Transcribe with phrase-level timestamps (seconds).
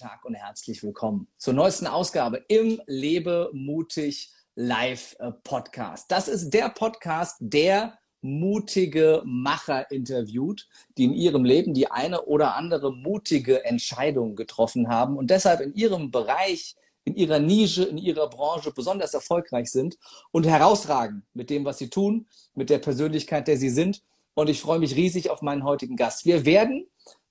[0.00, 6.10] Tag und herzlich willkommen zur neuesten Ausgabe im Lebe mutig Live äh, Podcast.
[6.10, 10.66] Das ist der Podcast, der mutige Macher interviewt,
[10.96, 15.74] die in ihrem Leben die eine oder andere mutige Entscheidung getroffen haben und deshalb in
[15.74, 19.98] ihrem Bereich, in ihrer Nische, in ihrer Branche besonders erfolgreich sind
[20.30, 24.02] und herausragen mit dem, was sie tun, mit der Persönlichkeit, der sie sind.
[24.32, 26.24] Und ich freue mich riesig auf meinen heutigen Gast.
[26.24, 26.86] Wir werden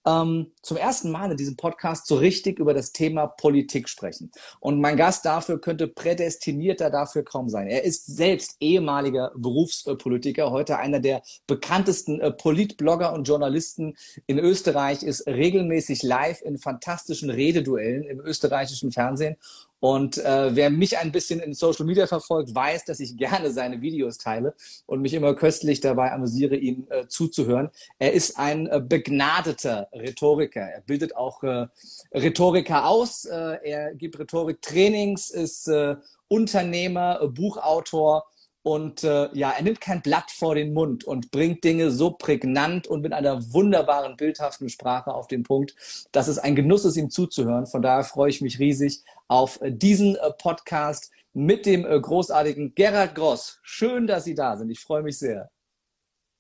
[0.06, 4.32] ähm, zum ersten Mal in diesem Podcast so richtig über das Thema Politik sprechen.
[4.60, 7.68] Und mein Gast dafür könnte prädestinierter dafür kaum sein.
[7.68, 13.96] Er ist selbst ehemaliger Berufspolitiker, heute einer der bekanntesten äh, Politblogger und Journalisten
[14.28, 19.38] in Österreich, ist regelmäßig live in fantastischen Rededuellen im österreichischen Fernsehen
[19.80, 23.82] und äh, wer mich ein bisschen in Social Media verfolgt, weiß, dass ich gerne seine
[23.82, 24.54] Videos teile
[24.86, 27.70] und mich immer köstlich dabei amüsiere, ihm äh, zuzuhören.
[27.98, 30.62] Er ist ein äh, begnadeter Rhetoriker.
[30.62, 31.68] Er bildet auch äh,
[32.14, 33.26] Rhetoriker aus.
[33.26, 35.96] Äh, er gibt Rhetoriktrainings, ist äh,
[36.28, 38.26] Unternehmer, äh, Buchautor
[38.62, 42.88] und äh, ja, er nimmt kein Blatt vor den Mund und bringt Dinge so prägnant
[42.88, 45.76] und mit einer wunderbaren, bildhaften Sprache auf den Punkt,
[46.12, 47.68] dass es ein Genuss ist, ihm zuzuhören.
[47.68, 53.16] Von daher freue ich mich riesig auf diesen äh, Podcast mit dem äh, großartigen Gerhard
[53.16, 53.60] Gross.
[53.62, 54.70] Schön, dass Sie da sind.
[54.70, 55.50] Ich freue mich sehr.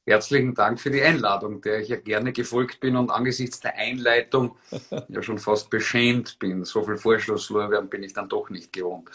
[0.05, 4.57] Herzlichen Dank für die Einladung, der ich ja gerne gefolgt bin und angesichts der Einleitung
[5.07, 6.65] ja schon fast beschämt bin.
[6.65, 9.09] So viel Vorschlusslorbeeren bin ich dann doch nicht gewohnt.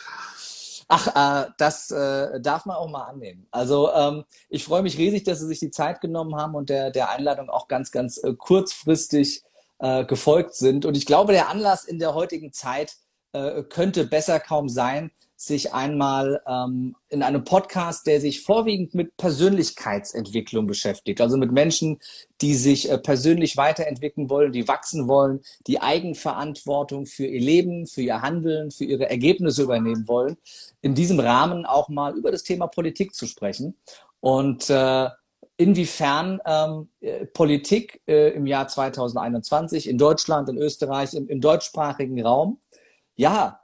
[0.87, 3.49] Ach, äh, das äh, darf man auch mal annehmen.
[3.51, 6.93] Also ähm, ich freue mich riesig, dass Sie sich die Zeit genommen haben und der,
[6.93, 9.43] der Einladung auch ganz, ganz äh, kurzfristig
[9.81, 10.87] äh, gefolgt sind.
[10.87, 12.97] Und ich glaube, der Anlass in der heutigen Zeit
[13.35, 19.17] äh, könnte besser kaum sein, sich einmal ähm, in einem Podcast, der sich vorwiegend mit
[19.17, 21.99] Persönlichkeitsentwicklung beschäftigt, also mit Menschen,
[22.41, 28.03] die sich äh, persönlich weiterentwickeln wollen, die wachsen wollen, die Eigenverantwortung für ihr Leben, für
[28.03, 30.37] ihr Handeln, für ihre Ergebnisse übernehmen wollen,
[30.81, 33.77] in diesem Rahmen auch mal über das Thema Politik zu sprechen.
[34.21, 35.09] Und äh,
[35.57, 42.25] inwiefern ähm, äh, Politik äh, im Jahr 2021 in Deutschland, in Österreich, im, im deutschsprachigen
[42.25, 42.59] Raum,
[43.17, 43.61] ja,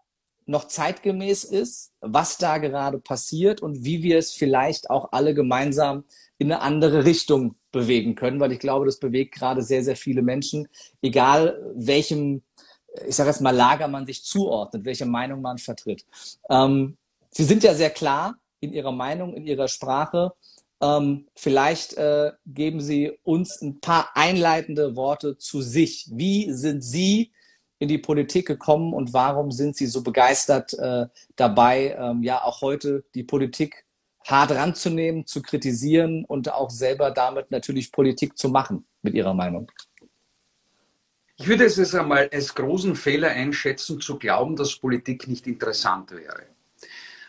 [0.46, 6.04] noch zeitgemäß ist, was da gerade passiert und wie wir es vielleicht auch alle gemeinsam
[6.38, 10.22] in eine andere Richtung bewegen können, weil ich glaube, das bewegt gerade sehr, sehr viele
[10.22, 10.66] Menschen,
[11.02, 12.42] egal welchem,
[13.06, 16.04] ich sage jetzt mal, Lager man sich zuordnet, welche Meinung man vertritt.
[16.48, 16.96] Ähm,
[17.30, 20.32] Sie sind ja sehr klar in Ihrer Meinung, in Ihrer Sprache.
[20.82, 26.08] Ähm, vielleicht äh, geben Sie uns ein paar einleitende Worte zu sich.
[26.10, 27.30] Wie sind Sie
[27.80, 32.60] in die Politik gekommen und warum sind Sie so begeistert äh, dabei, ähm, ja auch
[32.60, 33.86] heute die Politik
[34.26, 39.72] hart ranzunehmen, zu kritisieren und auch selber damit natürlich Politik zu machen, mit Ihrer Meinung?
[41.38, 46.10] Ich würde es jetzt einmal als großen Fehler einschätzen, zu glauben, dass Politik nicht interessant
[46.10, 46.42] wäre.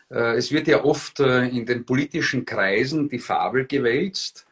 [0.09, 4.45] Äh, es wird ja oft äh, in den politischen Kreisen die Fabel gewälzt,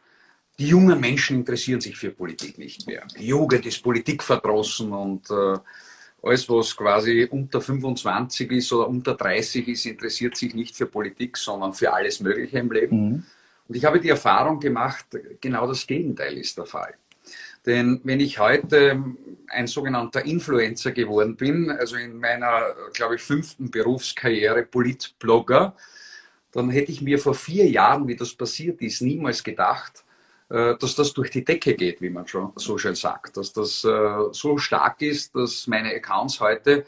[0.58, 3.06] die jungen Menschen interessieren sich für Politik nicht mehr.
[3.18, 5.58] Die Jugend ist politikverdrossen und äh,
[6.22, 11.36] alles, was quasi unter 25 ist oder unter 30 ist, interessiert sich nicht für Politik,
[11.36, 12.96] sondern für alles Mögliche im Leben.
[12.96, 13.24] Mhm.
[13.68, 15.06] Und ich habe die Erfahrung gemacht,
[15.40, 16.94] genau das Gegenteil ist der Fall.
[17.66, 19.02] Denn wenn ich heute
[19.48, 25.76] ein sogenannter Influencer geworden bin, also in meiner, glaube ich, fünften Berufskarriere Politblogger,
[26.52, 30.04] dann hätte ich mir vor vier Jahren, wie das passiert ist, niemals gedacht,
[30.50, 33.36] dass das durch die Decke geht, wie man schon so schön sagt.
[33.36, 36.84] Dass das äh, so stark ist, dass meine Accounts heute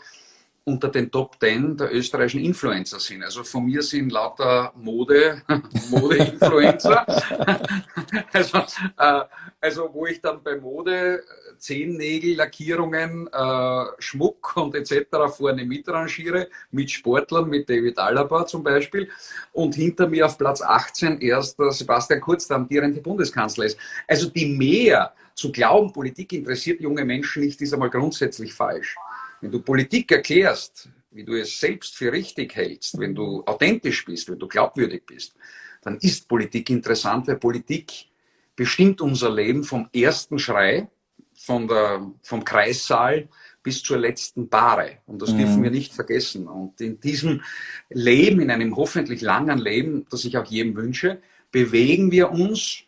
[0.65, 3.25] unter den Top 10 der österreichischen Influencer sind.
[3.25, 5.43] Also von mir sind lauter Mode,
[5.91, 7.05] Mode-Influencer.
[8.33, 8.59] also,
[8.97, 9.23] äh,
[9.61, 11.25] also wo ich dann bei Mode
[11.59, 15.07] Zehennägel, Lackierungen, äh, Schmuck und etc.
[15.37, 19.09] vorne mitrangiere, mit Sportlern, mit David Alaba zum Beispiel.
[19.53, 23.79] Und hinter mir auf Platz 18 erst Sebastian Kurz, der amtierende Bundeskanzler ist.
[24.09, 28.97] Also die mehr zu glauben, Politik interessiert junge Menschen nicht, ist einmal grundsätzlich falsch.
[29.43, 34.31] Wenn du Politik erklärst, wie du es selbst für richtig hältst, wenn du authentisch bist,
[34.31, 35.35] wenn du glaubwürdig bist,
[35.83, 38.07] dann ist Politik interessant, weil Politik
[38.55, 40.89] bestimmt unser Leben vom ersten Schrei,
[41.35, 43.29] von der, vom Kreissaal
[43.65, 44.99] bis zur letzten Bahre.
[45.07, 45.39] Und das mhm.
[45.39, 46.47] dürfen wir nicht vergessen.
[46.47, 47.43] Und in diesem
[47.91, 52.85] Leben, in einem hoffentlich langen Leben, das ich auch jedem wünsche, bewegen wir uns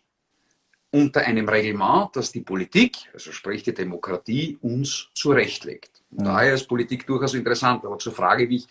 [0.90, 6.03] unter einem Reglement, das die Politik, also sprich die Demokratie, uns zurechtlegt.
[6.14, 6.25] Mhm.
[6.25, 7.84] Daher ist Politik durchaus interessant.
[7.84, 8.69] Aber zur Frage, wie ich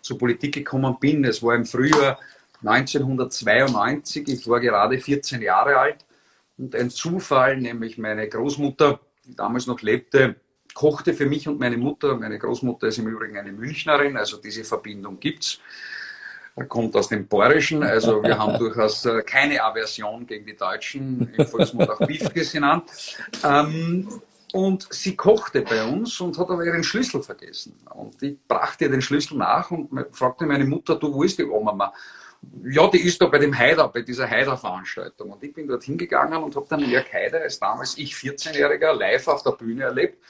[0.00, 2.18] zur Politik gekommen bin, es war im Frühjahr
[2.64, 6.04] 1992, ich war gerade 14 Jahre alt
[6.58, 10.36] und ein Zufall, nämlich meine Großmutter, die damals noch lebte,
[10.74, 12.16] kochte für mich und meine Mutter.
[12.16, 15.60] Meine Großmutter ist im Übrigen eine Münchnerin, also diese Verbindung gibt's.
[16.54, 21.34] Er kommt aus dem Bayerischen, also wir haben durchaus äh, keine Aversion gegen die Deutschen,
[21.36, 22.84] im Volksmund auch Biefkes genannt.
[23.44, 24.08] Ähm,
[24.56, 27.78] und sie kochte bei uns und hat aber ihren Schlüssel vergessen.
[27.94, 31.44] Und ich brachte ihr den Schlüssel nach und fragte meine Mutter, du, wo ist die
[31.44, 31.92] Oma?
[32.64, 35.30] Ja, die ist da bei dem Haider, bei dieser Haider-Veranstaltung.
[35.30, 39.28] Und ich bin dort hingegangen und habe dann Jörg Haider als damals ich 14-Jähriger live
[39.28, 40.22] auf der Bühne erlebt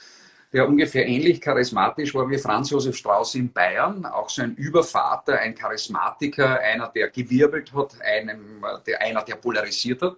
[0.53, 5.39] der ungefähr ähnlich charismatisch war wie Franz Josef Strauß in Bayern, auch so ein Übervater,
[5.39, 10.15] ein Charismatiker, einer, der gewirbelt hat, einem, der, einer, der polarisiert hat.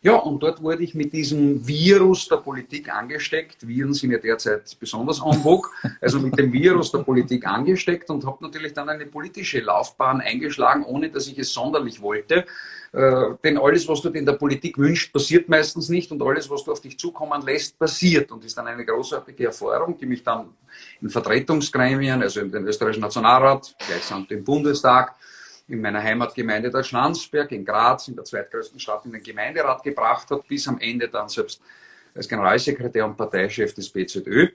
[0.00, 3.66] Ja, und dort wurde ich mit diesem Virus der Politik angesteckt.
[3.66, 5.70] Viren sind ja derzeit besonders en vogue.
[6.00, 10.84] Also mit dem Virus der Politik angesteckt und habe natürlich dann eine politische Laufbahn eingeschlagen,
[10.84, 12.44] ohne dass ich es sonderlich wollte.
[12.92, 16.48] Äh, denn alles, was du dir in der Politik wünschst, passiert meistens nicht und alles,
[16.48, 20.22] was du auf dich zukommen lässt, passiert und ist dann eine großartige Erfahrung, die mich
[20.22, 20.46] dann
[21.02, 25.16] in Vertretungsgremien, also in den österreichischen Nationalrat, gleichsam den Bundestag,
[25.68, 30.30] in meiner Heimatgemeinde der Schlanzberg in Graz, in der zweitgrößten Stadt, in den Gemeinderat gebracht
[30.30, 31.60] hat, bis am Ende dann selbst
[32.14, 34.48] als Generalsekretär und Parteichef des BZÖ.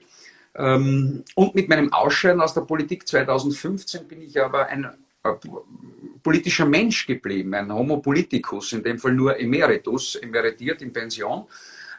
[0.56, 4.84] Ähm, und mit meinem Ausscheiden aus der Politik 2015 bin ich aber ein
[5.24, 5.32] äh,
[6.22, 11.46] politischer Mensch geblieben, ein Homo politicus, in dem Fall nur Emeritus, emeritiert in Pension.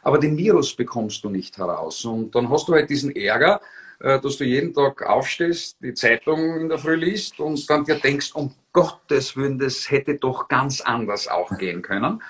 [0.02, 2.04] Aber den Virus bekommst du nicht heraus.
[2.04, 3.60] Und dann hast du halt diesen Ärger,
[3.98, 8.32] dass du jeden Tag aufstehst, die Zeitung in der Früh liest und dann dir denkst,
[8.34, 12.20] um Gottes Willen, das hätte doch ganz anders auch gehen können.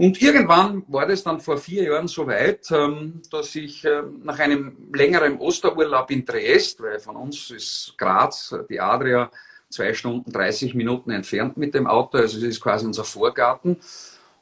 [0.00, 4.38] Und irgendwann war das dann vor vier Jahren so weit, ähm, dass ich ähm, nach
[4.38, 9.30] einem längeren Osterurlaub in Triest, weil von uns ist Graz, die Adria,
[9.68, 13.76] zwei Stunden 30 Minuten entfernt mit dem Auto, also es ist quasi unser Vorgarten.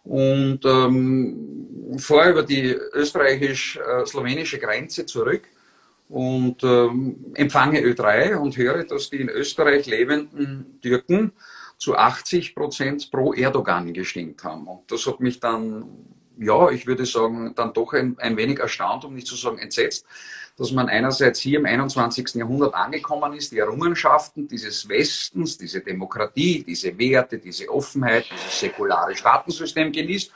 [0.05, 5.43] Und ähm, fahre über die österreichisch-slowenische Grenze zurück
[6.08, 11.32] und ähm, empfange Ö3 und höre, dass die in Österreich lebenden Türken
[11.76, 14.66] zu 80 Prozent pro Erdogan gestimmt haben.
[14.66, 15.84] Und das hat mich dann,
[16.38, 20.06] ja, ich würde sagen, dann doch ein, ein wenig erstaunt, um nicht zu sagen entsetzt,
[20.56, 22.34] dass man einerseits hier im 21.
[22.34, 29.14] Jahrhundert angekommen ist, die Errungenschaften dieses Westens, diese Demokratie, diese Werte, diese Offenheit, dieses säkulare
[29.14, 30.32] Staatensystem genießt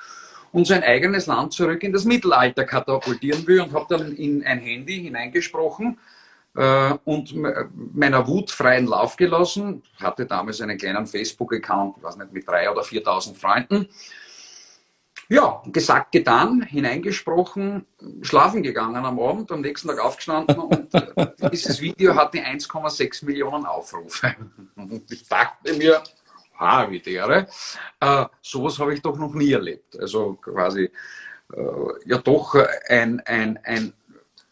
[0.52, 4.58] und sein eigenes Land zurück in das Mittelalter katapultieren will und habe dann in ein
[4.60, 5.98] Handy hineingesprochen
[6.54, 7.34] äh, und
[7.94, 9.82] meiner Wut freien Lauf gelassen.
[9.98, 13.88] Hatte damals einen kleinen Facebook-Account, ich weiß nicht, mit drei oder 4.000 Freunden.
[15.28, 17.86] Ja, gesagt, getan, hineingesprochen,
[18.20, 23.64] schlafen gegangen am Abend, am nächsten Tag aufgestanden und äh, dieses Video hatte 1,6 Millionen
[23.64, 24.36] Aufrufe.
[24.76, 26.02] Und ich dachte mir,
[26.62, 27.48] Haarvidere.
[28.00, 29.98] Äh, sowas habe ich doch noch nie erlebt.
[29.98, 30.90] Also quasi
[31.52, 31.60] äh,
[32.06, 32.54] ja doch
[32.88, 33.92] ein, ein, ein,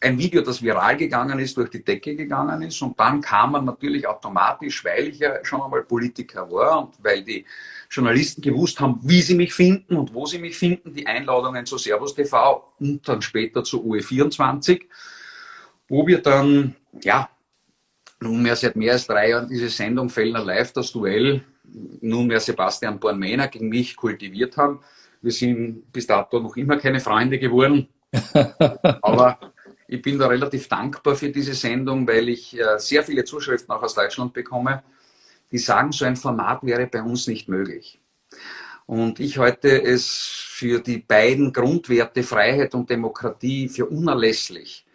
[0.01, 2.81] ein Video, das viral gegangen ist, durch die Decke gegangen ist.
[2.81, 7.23] Und dann kam man natürlich automatisch, weil ich ja schon einmal Politiker war und weil
[7.23, 7.45] die
[7.89, 11.77] Journalisten gewusst haben, wie sie mich finden und wo sie mich finden, die Einladungen zu
[11.77, 14.81] Servus TV und dann später zu UE24,
[15.87, 17.29] wo wir dann, ja,
[18.19, 21.43] nunmehr seit mehr als drei Jahren diese Sendung Fellner Live, das Duell
[22.01, 24.79] nunmehr Sebastian Bornmeiner gegen mich kultiviert haben.
[25.21, 27.87] Wir sind bis dato noch immer keine Freunde geworden.
[29.01, 29.39] Aber
[29.87, 33.83] ich bin da relativ dankbar für diese Sendung, weil ich äh, sehr viele Zuschriften auch
[33.83, 34.83] aus Deutschland bekomme,
[35.51, 37.99] die sagen, so ein Format wäre bei uns nicht möglich.
[38.85, 44.85] Und ich halte es für die beiden Grundwerte Freiheit und Demokratie für unerlässlich,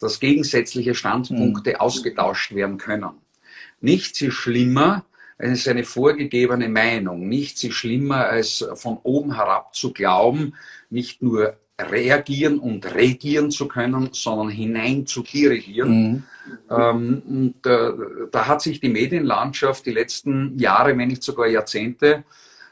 [0.00, 1.76] dass gegensätzliche Standpunkte mhm.
[1.76, 3.10] ausgetauscht werden können.
[3.80, 5.04] Nichts ist schlimmer,
[5.38, 7.28] es ist eine vorgegebene Meinung.
[7.28, 10.54] Nichts ist schlimmer, als von oben herab zu glauben,
[10.88, 16.12] nicht nur reagieren und regieren zu können, sondern hinein zu dirigieren.
[16.12, 16.22] Mhm.
[16.70, 17.92] Ähm, und äh,
[18.32, 22.24] da hat sich die Medienlandschaft die letzten Jahre, wenn nicht sogar Jahrzehnte,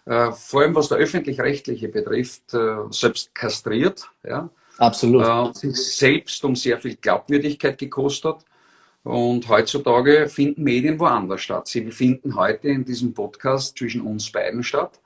[0.06, 4.09] äh, vor allem was der öffentlich-rechtliche betrifft, äh, selbst kastriert.
[4.26, 4.49] Ja?
[4.78, 5.25] Absolut.
[5.25, 8.37] Äh, sich selbst um sehr viel Glaubwürdigkeit gekostet.
[9.05, 11.69] Und heutzutage finden Medien woanders statt.
[11.69, 14.99] Sie finden heute in diesem Podcast zwischen uns beiden statt.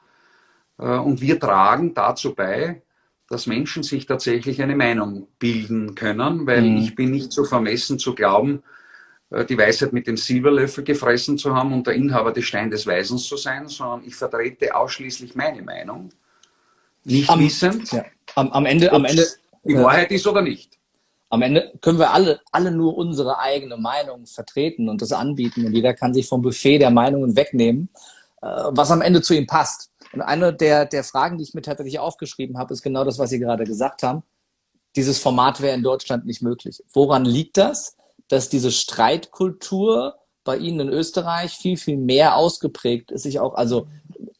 [0.79, 2.81] Äh, und wir tragen dazu bei,
[3.29, 6.77] dass Menschen sich tatsächlich eine Meinung bilden können, weil mhm.
[6.79, 8.63] ich bin nicht so vermessen zu glauben,
[9.31, 12.87] äh, die Weisheit mit dem Silberlöffel gefressen zu haben und der Inhaber des Stein des
[12.87, 16.11] Weisens zu sein, sondern ich vertrete ausschließlich meine Meinung.
[17.03, 17.91] Nicht am, wissend.
[17.91, 18.05] Ja.
[18.37, 19.27] Am, am Ende, am Ende.
[19.65, 20.78] Die Wahrheit ist oder nicht
[21.31, 25.75] am Ende können wir alle, alle nur unsere eigene Meinung vertreten und das anbieten und
[25.75, 27.91] jeder kann sich vom Buffet der Meinungen wegnehmen,
[28.41, 29.91] äh, was am Ende zu ihm passt.
[30.13, 33.31] Und eine der, der Fragen, die ich mir tatsächlich aufgeschrieben habe, ist genau das, was
[33.31, 34.23] Sie gerade gesagt haben.
[34.97, 36.83] dieses Format wäre in Deutschland nicht möglich.
[36.93, 37.97] Woran liegt das?
[38.29, 43.27] Dass diese Streitkultur bei Ihnen in Österreich viel, viel mehr ausgeprägt ist.
[43.27, 43.87] Ich auch also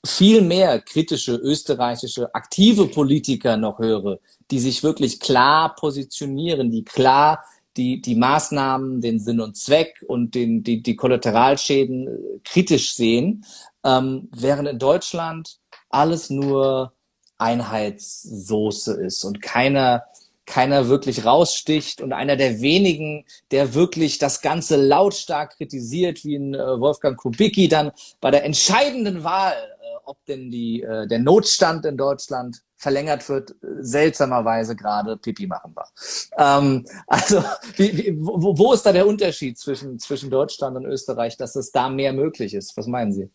[0.05, 4.19] viel mehr kritische österreichische aktive Politiker noch höre,
[4.51, 7.45] die sich wirklich klar positionieren, die klar
[7.77, 13.45] die, die Maßnahmen, den Sinn und Zweck und den, die, die Kollateralschäden äh, kritisch sehen,
[13.85, 15.59] ähm, während in Deutschland
[15.89, 16.93] alles nur
[17.39, 20.03] Einheitssoße ist und keiner,
[20.49, 26.55] keiner wirklich raussticht und einer der wenigen, der wirklich das Ganze lautstark kritisiert, wie ein
[26.55, 31.85] äh, Wolfgang Kubicki dann bei der entscheidenden Wahl, äh, ob denn die, äh, der Notstand
[31.85, 35.91] in Deutschland verlängert wird, seltsamerweise gerade Pipi machen war.
[36.39, 37.43] Ähm, also
[37.77, 41.73] wie, wie, wo, wo ist da der Unterschied zwischen, zwischen Deutschland und Österreich, dass es
[41.73, 42.77] da mehr möglich ist?
[42.77, 43.31] Was meinen Sie?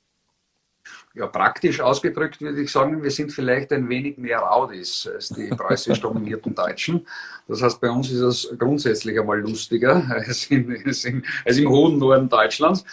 [1.16, 5.48] Ja, praktisch ausgedrückt würde ich sagen, wir sind vielleicht ein wenig mehr Raudis als die
[5.48, 7.06] preußisch dominierten Deutschen.
[7.48, 11.70] Das heißt, bei uns ist es grundsätzlich einmal lustiger als, in, als, in, als im
[11.70, 12.84] hohen Norden Deutschlands.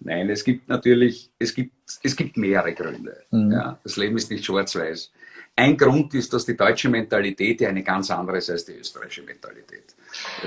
[0.00, 3.24] Nein, es gibt natürlich, es gibt, es gibt mehrere Gründe.
[3.30, 3.52] Mhm.
[3.52, 5.12] Ja, das Leben ist nicht schwarz-weiß.
[5.56, 9.22] Ein Grund ist, dass die deutsche Mentalität ja eine ganz andere ist als die österreichische
[9.22, 9.94] Mentalität.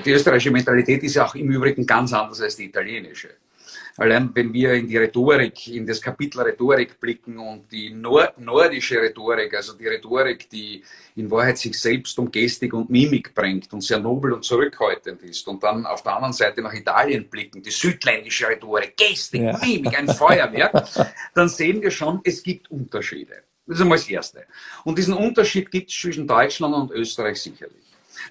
[0.03, 3.29] Die österreichische Mentalität ist ja auch im Übrigen ganz anders als die italienische.
[3.99, 9.01] Allein wenn wir in die Rhetorik, in das Kapitel Rhetorik blicken und die nord nordische
[9.01, 10.81] Rhetorik, also die Rhetorik, die
[11.17, 15.45] in Wahrheit sich selbst um Gestik und Mimik bringt und sehr nobel und zurückhaltend ist,
[15.49, 19.57] und dann auf der anderen Seite nach Italien blicken, die südländische Rhetorik, Gestik, ja.
[19.57, 20.87] Mimik, ein Feuerwerk,
[21.33, 23.43] dann sehen wir schon, es gibt Unterschiede.
[23.67, 24.45] Das ist einmal das Erste.
[24.85, 27.83] Und diesen Unterschied gibt es zwischen Deutschland und Österreich sicherlich.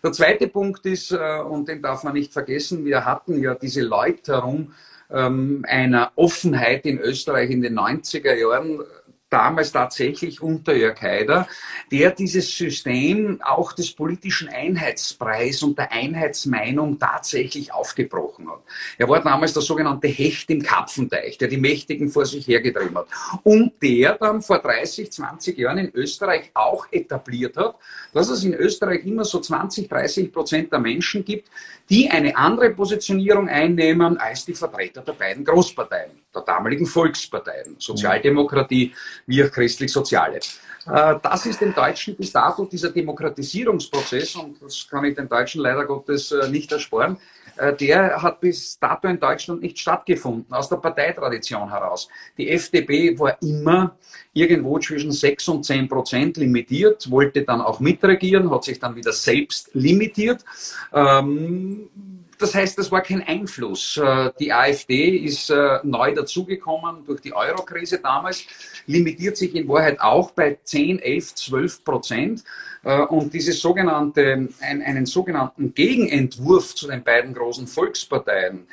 [0.03, 3.83] Der zweite Punkt ist, äh, und den darf man nicht vergessen, wir hatten ja diese
[3.83, 4.73] Läuterung
[5.11, 8.81] ähm, einer Offenheit in Österreich in den 90er Jahren
[9.31, 11.47] damals tatsächlich unter Jörg Haider,
[11.91, 18.63] der dieses System auch des politischen Einheitspreis und der Einheitsmeinung tatsächlich aufgebrochen hat.
[18.97, 23.09] Er war damals der sogenannte Hecht im Kapfenteich, der die Mächtigen vor sich hergetrieben hat.
[23.43, 27.77] Und der dann vor 30, 20 Jahren in Österreich auch etabliert hat,
[28.13, 31.49] dass es in Österreich immer so 20, 30 Prozent der Menschen gibt,
[31.89, 38.93] die eine andere Positionierung einnehmen als die Vertreter der beiden Großparteien, der damaligen Volksparteien, Sozialdemokratie
[39.29, 40.41] wie auch christlich-soziale.
[40.87, 45.61] Äh, das ist dem Deutschen bis dato dieser Demokratisierungsprozess, und das kann ich den Deutschen
[45.61, 47.19] leider Gottes äh, nicht ersparen,
[47.59, 52.09] äh, der hat bis dato in Deutschland nicht stattgefunden, aus der Parteitradition heraus.
[52.37, 53.97] Die FDP war immer
[54.33, 59.13] irgendwo zwischen 6 und 10 Prozent limitiert, wollte dann auch mitregieren, hat sich dann wieder
[59.13, 60.45] selbst limitiert.
[60.93, 61.91] Ähm,
[62.39, 63.97] das heißt, das war kein Einfluss.
[63.97, 68.45] Äh, die AfD ist äh, neu dazugekommen durch die Euro-Krise damals,
[68.87, 72.45] limitiert sich in Wahrheit auch bei 10, 11, 12 Prozent.
[72.85, 78.67] Äh, und dieses sogenannte, einen sogenannten Gegenentwurf zu den beiden großen Volksparteien,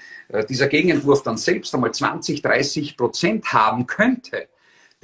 [0.50, 4.48] dieser Gegenentwurf dann selbst einmal 20, 30 Prozent haben könnte,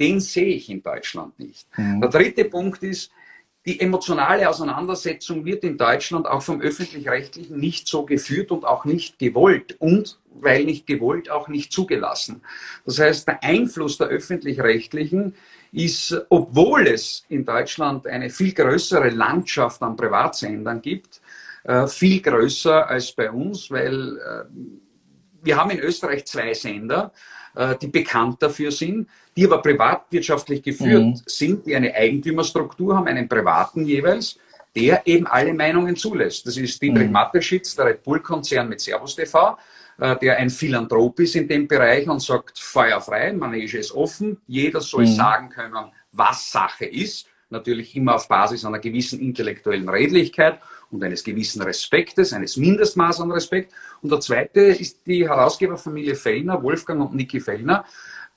[0.00, 1.66] den sehe ich in Deutschland nicht.
[1.76, 2.00] Mhm.
[2.00, 3.12] Der dritte Punkt ist,
[3.64, 9.18] die emotionale Auseinandersetzung wird in Deutschland auch vom öffentlich-rechtlichen nicht so geführt und auch nicht
[9.18, 12.42] gewollt und weil nicht gewollt auch nicht zugelassen.
[12.84, 15.36] Das heißt, der Einfluss der öffentlich-rechtlichen
[15.70, 21.20] ist, obwohl es in Deutschland eine viel größere Landschaft an Privatsendern gibt,
[21.64, 24.44] äh, viel größer als bei uns, weil äh,
[25.42, 27.12] wir haben in Österreich zwei Sender,
[27.80, 31.20] die bekannt dafür sind die aber privatwirtschaftlich geführt mhm.
[31.26, 34.38] sind, die eine Eigentümerstruktur haben, einen privaten jeweils,
[34.74, 36.46] der eben alle Meinungen zulässt.
[36.46, 37.12] Das ist Dietrich mhm.
[37.12, 39.56] Mateschitz, der Red Bull-Konzern mit Servus TV,
[39.98, 44.80] äh, der ein Philanthrop ist in dem Bereich und sagt, feuerfrei, Manege ist offen, jeder
[44.80, 45.14] soll mhm.
[45.14, 50.58] sagen können, was Sache ist, natürlich immer auf Basis einer gewissen intellektuellen Redlichkeit
[50.92, 53.72] und eines gewissen Respektes, eines Mindestmaß an Respekt.
[54.02, 57.84] Und der zweite ist die Herausgeberfamilie Fellner, Wolfgang und Niki Fellner,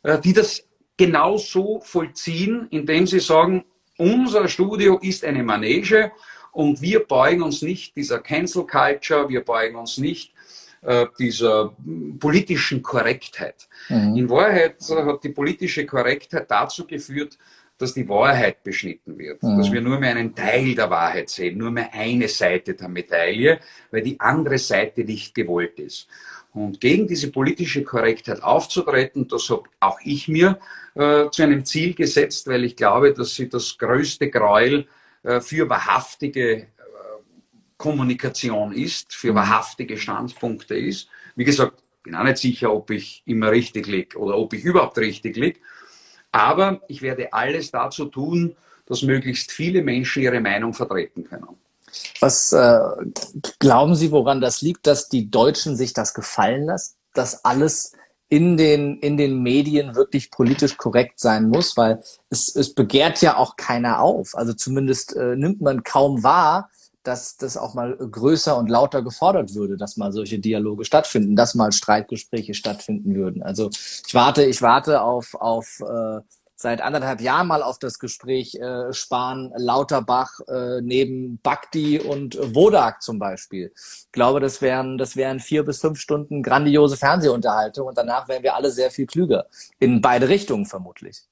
[0.04, 0.64] äh, die das
[0.98, 3.66] genau so vollziehen, indem sie sagen,
[3.98, 6.12] unser Studio ist eine Manege
[6.52, 10.34] und wir beugen uns nicht dieser Cancel Culture, wir beugen uns nicht
[10.82, 11.76] äh, dieser
[12.20, 13.68] politischen Korrektheit.
[13.90, 14.16] Mhm.
[14.16, 17.38] In Wahrheit hat die politische Korrektheit dazu geführt,
[17.78, 19.58] dass die Wahrheit beschnitten wird, mhm.
[19.58, 23.60] dass wir nur mehr einen Teil der Wahrheit sehen, nur mehr eine Seite der Medaille,
[23.92, 26.08] weil die andere Seite nicht gewollt ist.
[26.54, 30.58] Und gegen diese politische Korrektheit aufzutreten, das habe auch ich mir
[30.96, 34.88] äh, zu einem Ziel gesetzt, weil ich glaube, dass sie das größte Gräuel
[35.24, 36.68] äh, für wahrhaftige äh,
[37.76, 39.36] Kommunikation ist, für mhm.
[39.36, 41.10] wahrhaftige Standpunkte ist.
[41.36, 44.98] Wie gesagt, bin auch nicht sicher, ob ich immer richtig liege oder ob ich überhaupt
[45.00, 45.60] richtig liege.
[46.36, 51.48] Aber ich werde alles dazu tun, dass möglichst viele Menschen ihre Meinung vertreten können.
[52.20, 52.78] Was äh,
[53.60, 57.94] glauben Sie, woran das liegt, dass die Deutschen sich das gefallen lassen, dass alles
[58.28, 63.38] in den, in den Medien wirklich politisch korrekt sein muss, weil es, es begehrt ja
[63.38, 64.36] auch keiner auf.
[64.36, 66.70] Also zumindest äh, nimmt man kaum wahr,
[67.08, 71.56] dass das auch mal größer und lauter gefordert würde, dass mal solche Dialoge stattfinden, dass
[71.56, 73.44] mal Streitgespräche stattfinden würden.
[73.44, 76.22] Also ich warte, ich warte auf, auf äh,
[76.56, 83.02] seit anderthalb Jahren mal auf das Gespräch äh, Spahn, Lauterbach äh, neben Bakti und Wodak
[83.02, 83.72] zum Beispiel.
[83.76, 88.44] Ich glaube, das wären, das wären vier bis fünf Stunden grandiose Fernsehunterhaltung und danach wären
[88.44, 89.48] wir alle sehr viel klüger.
[89.80, 91.24] In beide Richtungen vermutlich.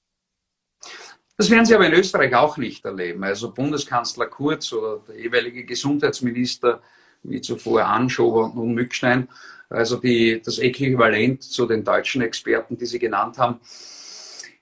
[1.38, 3.24] Das werden Sie aber in Österreich auch nicht erleben.
[3.24, 6.82] Also Bundeskanzler Kurz oder der jeweilige Gesundheitsminister,
[7.24, 9.28] wie zuvor Anschober und Mückstein,
[9.70, 13.60] also die, das Äquivalent zu den deutschen Experten, die Sie genannt haben,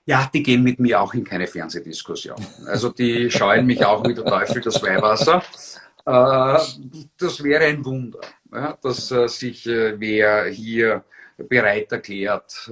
[0.04, 2.44] ja, die gehen mit mir auch in keine Fernsehdiskussion.
[2.66, 5.42] Also die scheuen mich auch wie der Teufel das Weihwasser.
[6.04, 6.58] Äh,
[7.18, 8.20] das wäre ein Wunder,
[8.82, 11.04] dass äh, sich äh, wer hier
[11.36, 12.70] bereit erklärt,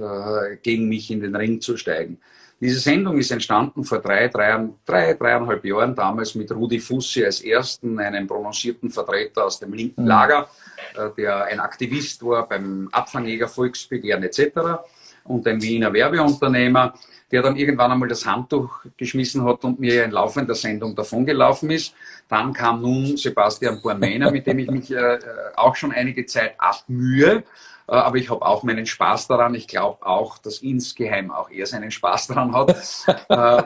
[0.61, 2.19] gegen mich in den Ring zu steigen.
[2.61, 7.41] Diese Sendung ist entstanden vor drei, drei, drei dreieinhalb Jahren, damals mit Rudi Fussi als
[7.41, 10.07] ersten, einem prononcierten Vertreter aus dem linken mhm.
[10.07, 10.47] Lager,
[11.17, 14.83] der ein Aktivist war beim Abfangjäger Volksbegehren etc.
[15.23, 16.93] und ein Wiener Werbeunternehmer
[17.31, 21.93] der dann irgendwann einmal das Handtuch geschmissen hat und mir in laufender Sendung davongelaufen ist.
[22.27, 25.19] Dann kam nun Sebastian Bornmeiner, mit dem ich mich äh,
[25.55, 27.43] auch schon einige Zeit abmühe.
[27.87, 29.55] Äh, aber ich habe auch meinen Spaß daran.
[29.55, 32.75] Ich glaube auch, dass insgeheim auch er seinen Spaß daran hat.
[33.29, 33.63] äh,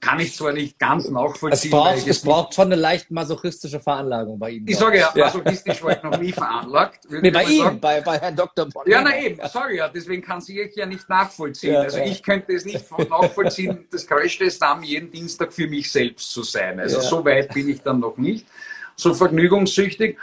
[0.00, 1.50] kann ich zwar nicht ganz nachvollziehen.
[1.50, 4.68] Es braucht, es braucht schon eine leicht masochistische Veranlagung bei Ihnen.
[4.68, 5.84] Ich sage ja, masochistisch ja.
[5.84, 7.00] war ich noch nie veranlagt.
[7.10, 8.66] Nee, bei Ihnen, bei, bei Herrn Dr.
[8.66, 8.88] Bonner.
[8.88, 11.74] Ja, na eben, sage ja, deswegen kann sie ich ja nicht nachvollziehen.
[11.74, 12.04] Ja, also ja.
[12.04, 16.44] ich könnte es nicht nachvollziehen, das größte ist dann jeden Dienstag für mich selbst zu
[16.44, 16.78] sein.
[16.78, 18.46] Also so weit bin ich dann noch nicht.
[18.94, 20.16] So vergnügungssüchtig.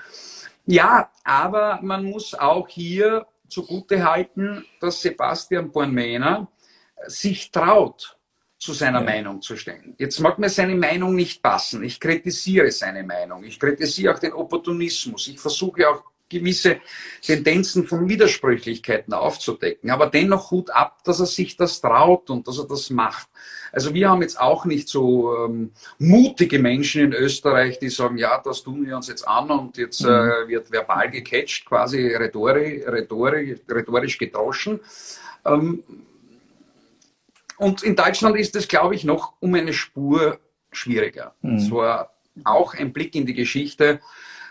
[0.65, 6.47] Ja, aber man muss auch hier zugute halten, dass Sebastian Bornmähner
[7.08, 8.17] sich traut,
[8.58, 9.06] zu seiner ja.
[9.06, 9.95] Meinung zu stellen.
[9.99, 11.84] Jetzt mag mir seine Meinung nicht passen.
[11.84, 13.43] Ich kritisiere seine Meinung.
[13.43, 15.28] Ich kritisiere auch den Opportunismus.
[15.28, 16.77] Ich versuche auch gewisse
[17.21, 19.91] Tendenzen von Widersprüchlichkeiten aufzudecken.
[19.91, 23.27] Aber dennoch Hut ab, dass er sich das traut und dass er das macht.
[23.71, 28.41] Also wir haben jetzt auch nicht so ähm, mutige Menschen in Österreich, die sagen, ja,
[28.43, 30.47] das tun wir uns jetzt an und jetzt äh, mhm.
[30.47, 34.79] wird verbal gecatcht, quasi rhetorisch, rhetorisch, rhetorisch gedroschen.
[35.45, 35.83] Ähm,
[37.57, 40.39] und in Deutschland ist es, glaube ich, noch um eine Spur
[40.71, 41.35] schwieriger.
[41.41, 41.55] Mhm.
[41.55, 44.01] Es war auch ein Blick in die Geschichte.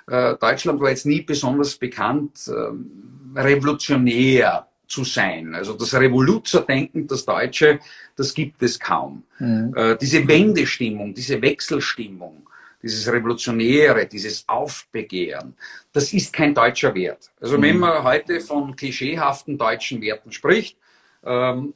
[0.06, 5.54] Äh, Deutschland war jetzt nie besonders bekannt, äh, revolutionär zu sein.
[5.54, 7.80] Also das Revoluzerdenken, das Deutsche,
[8.16, 9.24] das gibt es kaum.
[9.38, 9.72] Mhm.
[9.76, 12.48] Äh, diese Wendestimmung, diese Wechselstimmung,
[12.82, 15.56] dieses Revolutionäre, dieses Aufbegehren,
[15.92, 17.30] das ist kein deutscher Wert.
[17.40, 17.62] Also mhm.
[17.62, 20.76] wenn man heute von klischeehaften deutschen Werten spricht,
[21.24, 21.72] ähm,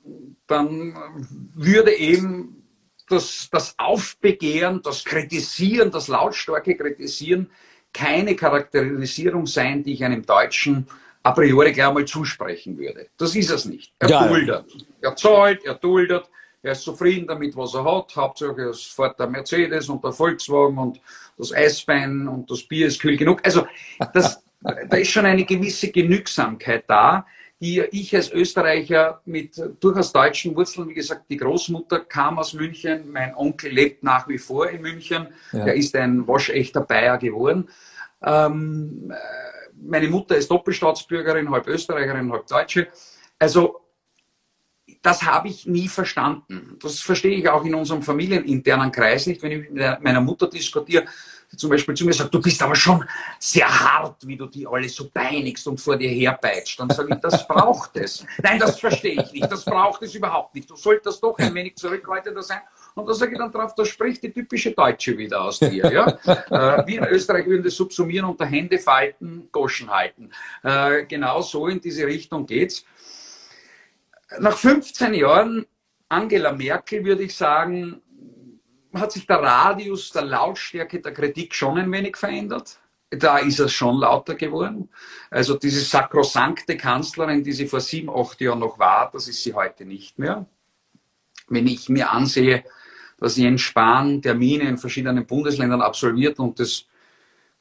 [0.46, 0.94] dann
[1.54, 2.62] würde eben
[3.08, 7.50] das, das Aufbegehren, das Kritisieren, das lautstarke Kritisieren
[7.92, 10.86] keine Charakterisierung sein, die ich einem Deutschen
[11.22, 13.08] a priori gleich einmal zusprechen würde.
[13.16, 13.92] Das ist es nicht.
[13.98, 14.26] Er ja.
[14.26, 14.64] duldet.
[15.00, 16.28] Er zahlt, er duldet,
[16.62, 18.14] er ist zufrieden damit, was er hat.
[18.16, 21.00] Hauptsache es fährt der Mercedes und der Volkswagen und
[21.36, 23.40] das Eisbein und das Bier ist kühl genug.
[23.44, 23.66] Also
[24.12, 27.26] das, da ist schon eine gewisse Genügsamkeit da,
[27.60, 33.10] die ich als Österreicher mit durchaus deutschen Wurzeln, wie gesagt, die Großmutter kam aus München,
[33.10, 35.66] mein Onkel lebt nach wie vor in München, ja.
[35.66, 37.68] er ist ein waschechter Bayer geworden.
[38.22, 39.12] Ähm,
[39.80, 42.88] meine Mutter ist Doppelstaatsbürgerin, halb Österreicherin, halb Deutsche.
[43.38, 43.80] Also
[45.02, 46.76] das habe ich nie verstanden.
[46.80, 51.06] Das verstehe ich auch in unserem familieninternen Kreis nicht, wenn ich mit meiner Mutter diskutiere
[51.56, 53.04] zum Beispiel zu mir sagt, du bist aber schon
[53.38, 56.78] sehr hart, wie du die alle so peinigst und vor dir herpeitscht.
[56.78, 58.24] Dann sage ich, das braucht es.
[58.42, 59.50] Nein, das verstehe ich nicht.
[59.50, 60.68] Das braucht es überhaupt nicht.
[60.68, 62.60] Du solltest doch ein wenig zurückhaltender sein.
[62.94, 65.90] Und da sage ich dann drauf, da spricht die typische Deutsche wieder aus dir.
[65.90, 66.06] Ja?
[66.26, 70.30] äh, wir in Österreich würden das subsumieren unter Hände falten, Goschen halten.
[70.62, 72.84] Äh, genau so in diese Richtung geht's.
[74.38, 75.66] Nach 15 Jahren
[76.08, 78.02] Angela Merkel würde ich sagen,
[78.94, 82.78] hat sich der Radius der Lautstärke der Kritik schon ein wenig verändert.
[83.10, 84.90] Da ist es schon lauter geworden.
[85.30, 89.54] Also diese sakrosankte Kanzlerin, die sie vor sieben, acht Jahren noch war, das ist sie
[89.54, 90.46] heute nicht mehr.
[91.48, 92.64] Wenn ich mir ansehe,
[93.18, 96.86] dass Jens Spahn Termine in verschiedenen Bundesländern absolviert und es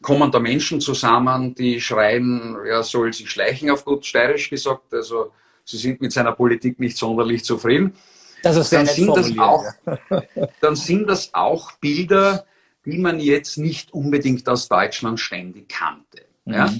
[0.01, 4.93] kommen da Menschen zusammen, die schreien, er soll sich schleichen, auf gut steirisch gesagt.
[4.93, 5.31] Also
[5.63, 7.93] sie sind mit seiner Politik nicht sonderlich zufrieden.
[8.43, 9.65] Das ist dann sind das auch,
[10.61, 12.45] dann sind das auch Bilder,
[12.85, 16.25] die man jetzt nicht unbedingt aus Deutschland ständig kannte.
[16.45, 16.53] Mhm.
[16.53, 16.73] Ja?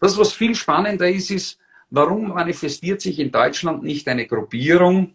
[0.00, 1.58] Das, was viel spannender ist, ist,
[1.90, 5.14] warum manifestiert sich in Deutschland nicht eine Gruppierung,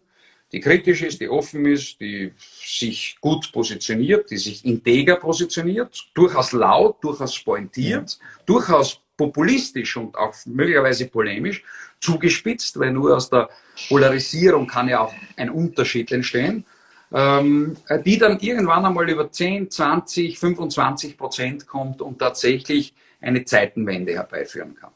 [0.52, 6.54] die kritisch ist, die offen ist, die sich gut positioniert, die sich integer positioniert, durchaus
[6.54, 8.28] laut, durchaus pointiert, ja.
[8.46, 11.62] durchaus populistisch und auch möglicherweise polemisch,
[12.00, 13.50] zugespitzt, weil nur aus der
[13.90, 16.66] Polarisierung kann ja auch ein Unterschied entstehen,
[17.12, 24.14] ähm, die dann irgendwann einmal über 10, 20, 25 Prozent kommt und tatsächlich eine Zeitenwende
[24.14, 24.92] herbeiführen kann.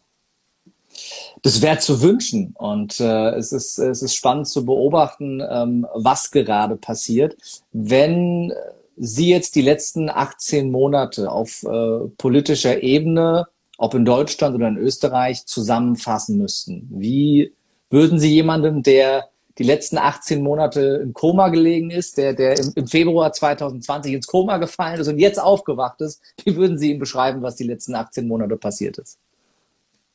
[1.41, 6.31] Das wäre zu wünschen und äh, es, ist, es ist spannend zu beobachten, ähm, was
[6.31, 7.35] gerade passiert.
[7.73, 8.53] Wenn
[8.95, 13.47] Sie jetzt die letzten 18 Monate auf äh, politischer Ebene,
[13.83, 17.53] ob in Deutschland oder in Österreich, zusammenfassen müssten, wie
[17.89, 22.87] würden Sie jemandem, der die letzten 18 Monate im Koma gelegen ist, der, der im,
[22.87, 27.41] Februar 2020 ins Koma gefallen ist und jetzt aufgewacht ist, wie würden Sie ihm beschreiben,
[27.41, 29.19] was die letzten 18 Monate passiert ist?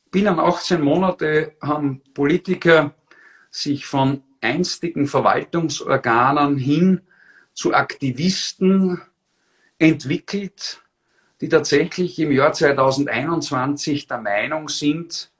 [0.09, 2.95] Binnen 18 Monate haben Politiker
[3.51, 7.01] sich von einstigen Verwaltungsorganen hin
[7.53, 8.99] zu Aktivisten
[9.77, 10.81] entwickelt,
[11.41, 15.31] die tatsächlich im Jahr 2021 der Meinung sind,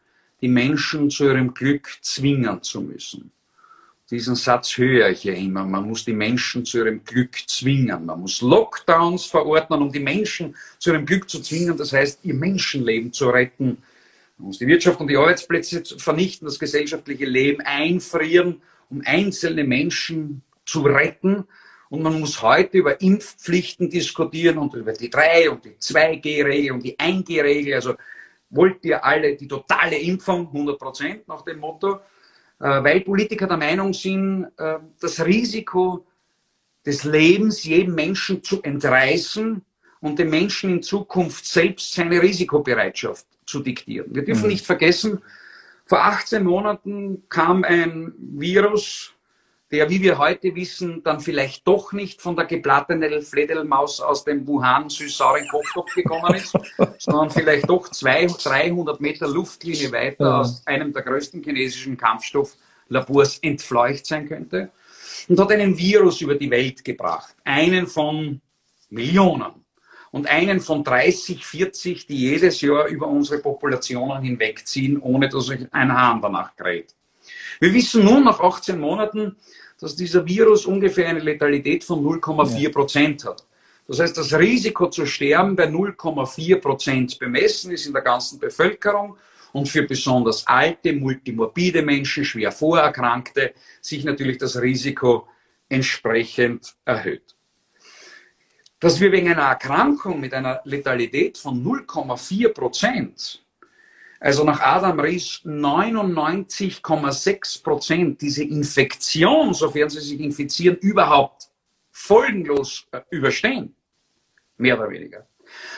[0.41, 3.31] die Menschen zu ihrem Glück zwingen zu müssen.
[4.09, 5.65] Diesen Satz höre ich ja immer.
[5.65, 8.05] Man muss die Menschen zu ihrem Glück zwingen.
[8.05, 11.77] Man muss Lockdowns verordnen, um die Menschen zu ihrem Glück zu zwingen.
[11.77, 13.77] Das heißt, ihr Menschenleben zu retten
[14.39, 20.43] man muss die Wirtschaft und die Arbeitsplätze vernichten, das gesellschaftliche Leben einfrieren, um einzelne Menschen
[20.65, 21.43] zu retten.
[21.89, 26.83] Und man muss heute über Impfpflichten diskutieren und über die 3 und die 2G-Regel und
[26.83, 27.73] die 1G-Regel.
[27.73, 27.95] Also
[28.51, 31.95] wollt ihr alle die totale Impfung, 100 Prozent nach dem Motto,
[32.59, 36.05] äh, weil Politiker der Meinung sind, äh, das Risiko
[36.85, 39.61] des Lebens jedem Menschen zu entreißen
[40.01, 44.13] und dem Menschen in Zukunft selbst seine Risikobereitschaft zu diktieren.
[44.13, 44.49] Wir dürfen mhm.
[44.49, 45.21] nicht vergessen,
[45.85, 49.13] vor 18 Monaten kam ein Virus,
[49.71, 54.47] der, wie wir heute wissen, dann vielleicht doch nicht von der geplattenen Fledermaus aus dem
[54.47, 56.57] Wuhan süß-sauren Kochtopf gekommen ist,
[56.97, 60.39] sondern vielleicht doch 200, 300 Meter Luftlinie weiter ja.
[60.39, 64.71] aus einem der größten chinesischen Kampfstofflabors entfleucht sein könnte
[65.27, 67.35] und hat einen Virus über die Welt gebracht.
[67.43, 68.41] Einen von
[68.89, 69.65] Millionen
[70.11, 75.67] und einen von 30, 40, die jedes Jahr über unsere Populationen hinwegziehen, ohne dass sich
[75.71, 76.95] ein Hahn danach kräht.
[77.59, 79.35] Wir wissen nun nach 18 Monaten,
[79.79, 83.45] dass dieser Virus ungefähr eine Letalität von 0,4 Prozent hat.
[83.87, 89.17] Das heißt, das Risiko zu sterben bei 0,4 Prozent bemessen ist in der ganzen Bevölkerung
[89.51, 95.27] und für besonders alte, multimorbide Menschen, schwer Vorerkrankte, sich natürlich das Risiko
[95.69, 97.35] entsprechend erhöht
[98.79, 103.43] dass wir wegen einer Erkrankung mit einer Letalität von 0,4 Prozent,
[104.19, 111.49] also nach Adam Ries 99,6 Prozent, diese Infektion, sofern sie sich infizieren, überhaupt
[111.91, 113.73] folgenlos äh, überstehen.
[114.57, 115.25] Mehr oder weniger.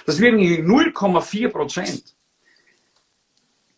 [0.06, 2.16] Dass wir wegen 0,4 Prozent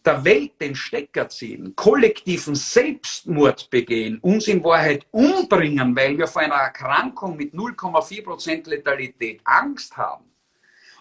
[0.06, 6.42] der Welt den Stecker ziehen, kollektiven Selbstmord begehen, uns in Wahrheit umbringen, weil wir vor
[6.42, 10.33] einer Erkrankung mit 0,4% Letalität Angst haben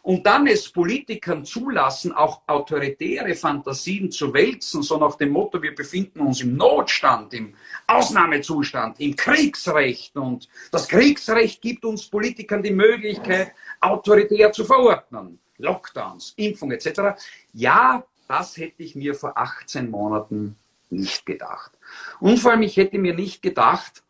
[0.03, 5.75] und dann es Politikern zulassen, auch autoritäre Fantasien zu wälzen, so nach dem Motto, wir
[5.75, 7.55] befinden uns im Notstand, im
[7.87, 15.39] Ausnahmezustand, im Kriegsrecht und das Kriegsrecht gibt uns Politikern die Möglichkeit, autoritär zu verordnen.
[15.59, 17.23] Lockdowns, Impfung etc.
[17.53, 20.57] Ja, das hätte ich mir vor 18 Monaten
[20.91, 21.73] nicht gedacht.
[22.19, 24.03] Und vor allem, ich hätte mir nicht gedacht,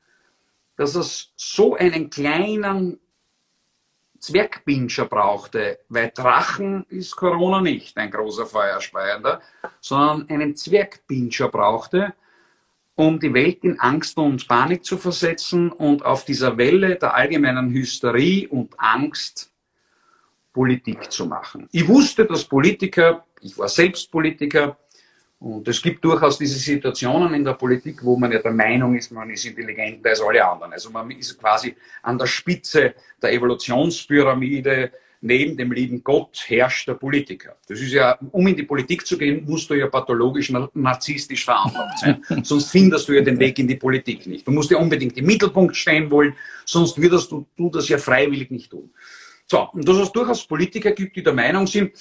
[0.77, 2.99] dass es so einen kleinen
[4.23, 9.43] Zwergpinscher brauchte, weil Drachen ist Corona nicht ein großer Feuerspeiender,
[9.81, 12.15] sondern einen Zwergpinscher brauchte,
[12.95, 17.71] um die Welt in Angst und Panik zu versetzen und auf dieser Welle der allgemeinen
[17.71, 19.51] Hysterie und Angst
[20.53, 21.69] Politik zu machen.
[21.73, 24.77] Ich wusste, dass Politiker ich war selbst Politiker
[25.43, 29.11] und es gibt durchaus diese Situationen in der Politik, wo man ja der Meinung ist,
[29.11, 30.73] man ist intelligenter als alle anderen.
[30.73, 34.93] Also man ist quasi an der Spitze der Evolutionspyramide.
[35.21, 37.57] Neben dem lieben Gott herrscht der Politiker.
[37.69, 41.99] Das ist ja, um in die Politik zu gehen, musst du ja pathologisch narzisstisch veranlagt
[41.99, 42.25] sein.
[42.45, 44.47] sonst findest du ja den Weg in die Politik nicht.
[44.47, 48.51] Du musst ja unbedingt im Mittelpunkt stehen wollen, sonst würdest du, du das ja freiwillig
[48.53, 48.91] nicht tun.
[49.53, 51.93] So, und dass es durchaus Politiker gibt, die der Meinung sind,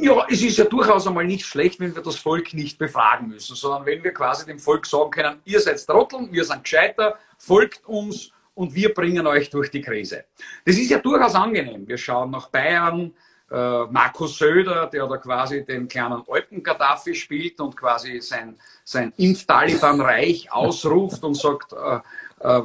[0.00, 3.54] ja, es ist ja durchaus einmal nicht schlecht, wenn wir das Volk nicht befragen müssen,
[3.54, 7.84] sondern wenn wir quasi dem Volk sagen können, ihr seid Trotteln, wir sind gescheiter, folgt
[7.86, 10.24] uns und wir bringen euch durch die Krise.
[10.64, 11.86] Das ist ja durchaus angenehm.
[11.86, 13.12] Wir schauen nach Bayern,
[13.50, 20.50] äh, Markus Söder, der da quasi den kleinen Alpen-Gaddafi spielt und quasi sein, sein Impf-Taliban-Reich
[20.50, 22.00] ausruft und sagt, äh,
[22.44, 22.60] äh,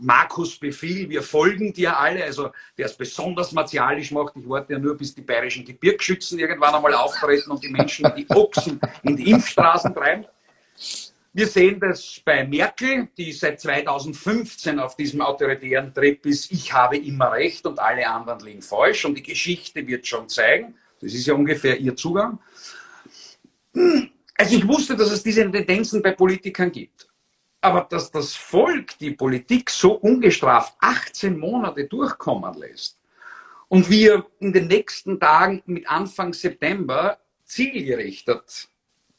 [0.00, 2.22] Markus Befehl, wir folgen dir alle.
[2.24, 4.36] Also der es besonders martialisch macht.
[4.36, 8.28] Ich warte ja nur, bis die bayerischen Gebirgsschützen irgendwann einmal auftreten und die Menschen die
[8.28, 10.26] Ochsen in die Impfstraßen treiben.
[11.32, 16.96] Wir sehen das bei Merkel, die seit 2015 auf diesem autoritären Trip ist, ich habe
[16.96, 19.04] immer recht und alle anderen liegen falsch.
[19.04, 22.38] Und die Geschichte wird schon zeigen, das ist ja ungefähr ihr Zugang.
[24.36, 27.08] Also ich wusste, dass es diese Tendenzen bei Politikern gibt.
[27.64, 32.98] Aber dass das Volk die Politik so ungestraft 18 Monate durchkommen lässt
[33.68, 38.68] und wir in den nächsten Tagen mit Anfang September zielgerichtet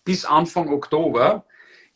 [0.04, 1.44] bis Anfang Oktober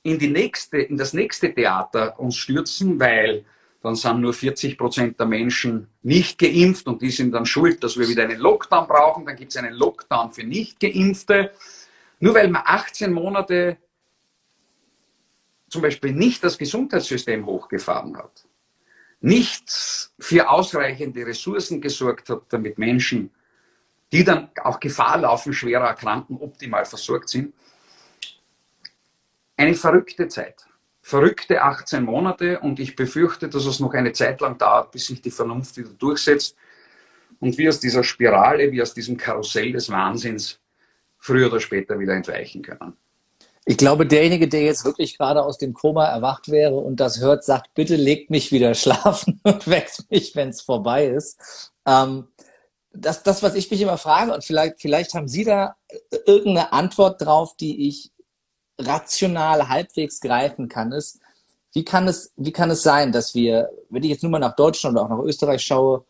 [0.02, 3.46] in, die nächste, in das nächste Theater uns stürzen, weil
[3.84, 7.96] dann sind nur 40 Prozent der Menschen nicht geimpft und die sind dann schuld, dass
[7.96, 9.24] wir wieder einen Lockdown brauchen.
[9.24, 11.52] Dann gibt es einen Lockdown für Nicht-Geimpfte.
[12.20, 13.78] Nur weil man 18 Monate
[15.70, 18.46] zum Beispiel nicht das Gesundheitssystem hochgefahren hat,
[19.22, 23.32] nicht für ausreichende Ressourcen gesorgt hat, damit Menschen,
[24.12, 27.54] die dann auch Gefahr laufen, schwerer erkranken, optimal versorgt sind,
[29.58, 30.66] eine verrückte Zeit.
[31.02, 35.22] Verrückte 18 Monate und ich befürchte, dass es noch eine Zeit lang dauert, bis sich
[35.22, 36.56] die Vernunft wieder durchsetzt
[37.40, 40.60] und wir aus dieser Spirale, wie aus diesem Karussell des Wahnsinns
[41.18, 42.96] früher oder später wieder entweichen können.
[43.70, 47.44] Ich glaube, derjenige, der jetzt wirklich gerade aus dem Koma erwacht wäre und das hört,
[47.44, 51.40] sagt, bitte legt mich wieder schlafen und weckt mich, wenn es vorbei ist.
[51.86, 52.30] Ähm,
[52.92, 55.76] das, das, was ich mich immer frage, und vielleicht, vielleicht haben Sie da
[56.26, 58.12] irgendeine Antwort drauf, die ich
[58.80, 61.20] rational halbwegs greifen kann, ist,
[61.74, 64.56] wie kann es, wie kann es sein, dass wir, wenn ich jetzt nur mal nach
[64.56, 66.06] Deutschland oder auch nach Österreich schaue,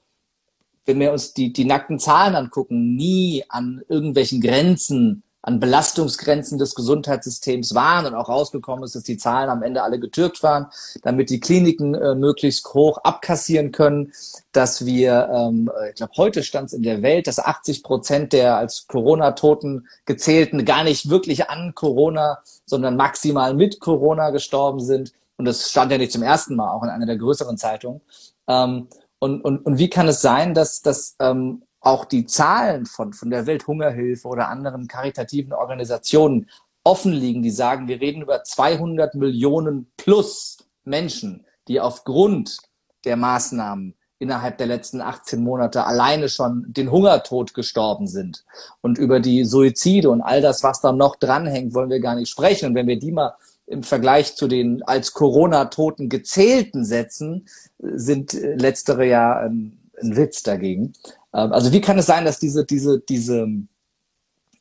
[0.85, 6.75] wenn wir uns die, die nackten Zahlen angucken, nie an irgendwelchen Grenzen an Belastungsgrenzen des
[6.75, 10.67] Gesundheitssystems waren und auch rausgekommen ist, dass die Zahlen am Ende alle getürkt waren,
[11.01, 14.11] damit die Kliniken äh, möglichst hoch abkassieren können,
[14.51, 18.57] dass wir, ähm, ich glaube, heute stand es in der Welt, dass 80 Prozent der
[18.57, 25.13] als Corona-Toten gezählten gar nicht wirklich an Corona, sondern maximal mit Corona gestorben sind.
[25.37, 28.01] Und das stand ja nicht zum ersten Mal, auch in einer der größeren Zeitungen.
[28.47, 28.87] Ähm,
[29.19, 33.29] und, und, und wie kann es sein, dass, dass ähm, auch die Zahlen von, von
[33.29, 36.49] der Welthungerhilfe oder anderen karitativen Organisationen
[36.83, 42.57] offen liegen, die sagen, wir reden über 200 Millionen plus Menschen, die aufgrund
[43.05, 48.43] der Maßnahmen innerhalb der letzten 18 Monate alleine schon den Hungertod gestorben sind.
[48.81, 52.29] Und über die Suizide und all das, was da noch dranhängt, wollen wir gar nicht
[52.29, 52.67] sprechen.
[52.67, 59.05] Und wenn wir die mal im Vergleich zu den als Corona-Toten gezählten setzen, sind letztere
[59.05, 60.93] ja ein, ein Witz dagegen.
[61.33, 63.47] Ähm, also wie kann es sein, dass diese, diese, diese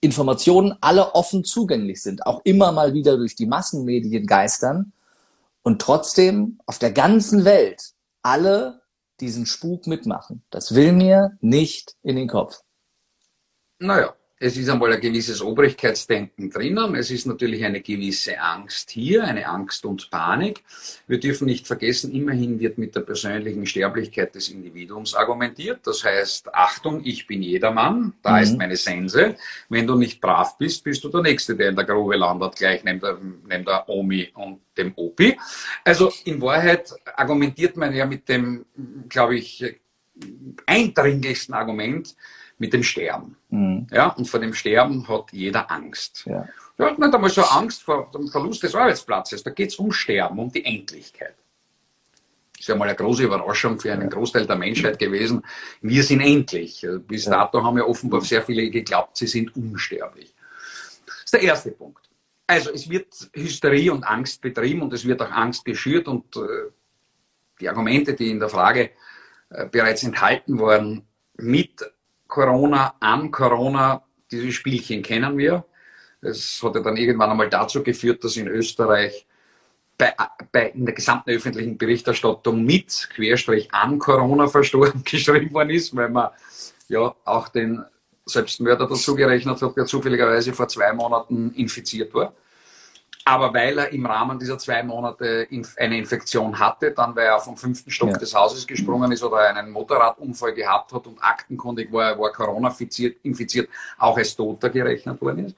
[0.01, 4.93] Informationen alle offen zugänglich sind, auch immer mal wieder durch die Massenmedien geistern
[5.63, 8.83] und trotzdem auf der ganzen Welt alle
[9.21, 10.43] diesen Spuk mitmachen?
[10.51, 12.63] Das will mir nicht in den Kopf.
[13.81, 16.95] Naja, es ist einmal ein gewisses Obrigkeitsdenken drinnen.
[16.95, 20.63] Es ist natürlich eine gewisse Angst hier, eine Angst und Panik.
[21.09, 25.81] Wir dürfen nicht vergessen, immerhin wird mit der persönlichen Sterblichkeit des Individuums argumentiert.
[25.85, 28.43] Das heißt, Achtung, ich bin jedermann, da mhm.
[28.43, 29.35] ist meine Sense.
[29.69, 32.85] Wenn du nicht brav bist, bist du der Nächste, der in der Grube landet, gleich
[32.85, 35.37] neben der, neben der Omi und dem Opi.
[35.85, 38.65] Also in Wahrheit argumentiert man ja mit dem,
[39.09, 39.65] glaube ich,
[40.67, 42.15] eindringlichsten Argument,
[42.59, 43.37] mit dem Sterben.
[43.51, 43.87] Mhm.
[43.91, 46.25] Ja, und vor dem Sterben hat jeder Angst.
[46.27, 46.47] Ja.
[46.77, 49.43] Er hat nicht einmal so Angst vor dem Verlust des Arbeitsplatzes.
[49.43, 51.35] Da geht es um Sterben, um die Endlichkeit.
[52.53, 55.45] Das ist ja mal eine große Überraschung für einen Großteil der Menschheit gewesen.
[55.81, 56.87] Wir sind endlich.
[57.07, 60.35] Bis dato haben ja offenbar sehr viele geglaubt, sie sind unsterblich.
[61.07, 62.09] Das ist der erste Punkt.
[62.47, 66.71] Also es wird Hysterie und Angst betrieben und es wird auch Angst geschürt und äh,
[67.61, 68.91] die Argumente, die in der Frage
[69.51, 71.85] äh, bereits enthalten waren, mit
[72.29, 75.65] Corona, an Corona, diese Spielchen kennen wir.
[76.21, 79.27] Es hat ja dann irgendwann einmal dazu geführt, dass in Österreich
[79.97, 80.15] bei,
[80.53, 86.11] bei, in der gesamten öffentlichen Berichterstattung mit Querstrich an Corona verstorben geschrieben worden ist, weil
[86.11, 86.31] man
[86.89, 87.85] ja auch den
[88.25, 92.33] Selbstmörder dazu gerechnet hat, der zufälligerweise vor zwei Monaten infiziert war.
[93.29, 97.59] Aber weil er im Rahmen dieser zwei Monate eine Infektion hatte, dann weil er vom
[97.59, 98.17] fünften Stock ja.
[98.17, 103.19] des Hauses gesprungen ist oder einen Motorradunfall gehabt hat und aktenkundig war, war Corona infiziert,
[103.25, 105.57] infiziert, auch als Toter gerechnet worden ist.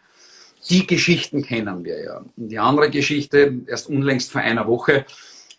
[0.68, 2.16] Die Geschichten kennen wir ja.
[2.37, 5.06] Und die andere Geschichte, erst unlängst vor einer Woche,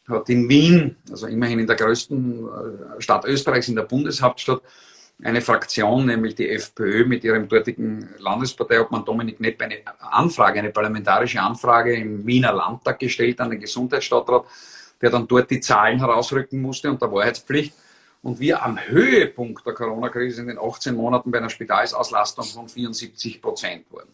[0.09, 4.61] hat in Wien, also immerhin in der größten äh, Stadt Österreichs, in der Bundeshauptstadt,
[5.23, 11.41] eine Fraktion, nämlich die FPÖ mit ihrem dortigen Landesparteiobmann Dominik Nepp eine Anfrage, eine parlamentarische
[11.41, 14.45] Anfrage im Wiener Landtag gestellt an den Gesundheitsstadtrat,
[15.01, 17.73] der dann dort die Zahlen herausrücken musste unter Wahrheitspflicht.
[18.23, 23.41] Und wir am Höhepunkt der Corona-Krise in den 18 Monaten bei einer Spitalsauslastung von 74
[23.41, 24.13] Prozent wurden.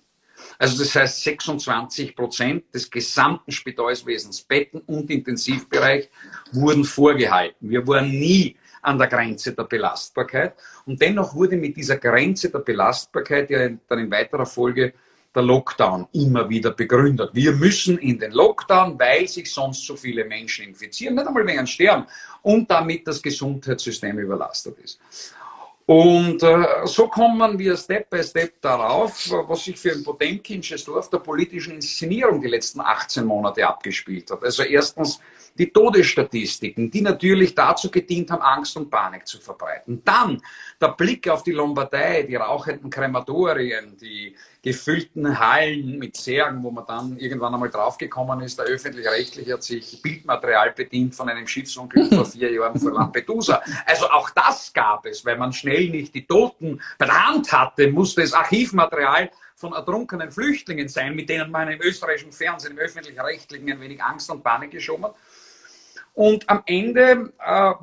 [0.58, 6.10] Also das heißt 26 Prozent des gesamten Spitalswesens, Betten und Intensivbereich
[6.54, 7.70] wurden vorgehalten.
[7.70, 8.56] Wir waren nie
[8.88, 10.54] an der Grenze der Belastbarkeit.
[10.86, 14.94] Und dennoch wurde mit dieser Grenze der Belastbarkeit ja dann in weiterer Folge
[15.36, 17.32] der Lockdown immer wieder begründet.
[17.34, 21.68] Wir müssen in den Lockdown, weil sich sonst so viele Menschen infizieren, nicht einmal wegen
[21.68, 22.06] sterben
[22.42, 25.00] und damit das Gesundheitssystem überlastet ist.
[25.88, 31.10] Und äh, so kommen wir Step by Step darauf, was sich für ein Potemkinsches Dorf
[31.10, 34.44] der politischen Inszenierung die letzten 18 Monate abgespielt hat.
[34.44, 35.22] Also erstens
[35.58, 40.02] die Todesstatistiken, die natürlich dazu gedient haben, Angst und Panik zu verbreiten.
[40.04, 40.42] Dann
[40.82, 44.36] der Blick auf die Lombardei, die rauchenden Krematorien, die
[44.68, 50.02] gefüllten Hallen mit Särgen, wo man dann irgendwann einmal draufgekommen ist, der öffentlich-rechtliche hat sich
[50.02, 53.62] Bildmaterial bedient von einem Schiffsunglück vor vier Jahren vor Lampedusa.
[53.86, 57.90] Also auch das gab es, weil man schnell nicht die Toten bei der Hand hatte,
[57.90, 63.72] musste es Archivmaterial von ertrunkenen Flüchtlingen sein, mit denen man im österreichischen Fernsehen, im öffentlich-rechtlichen
[63.72, 65.16] ein wenig Angst und Panik geschoben hat.
[66.18, 67.74] Und am Ende, äh,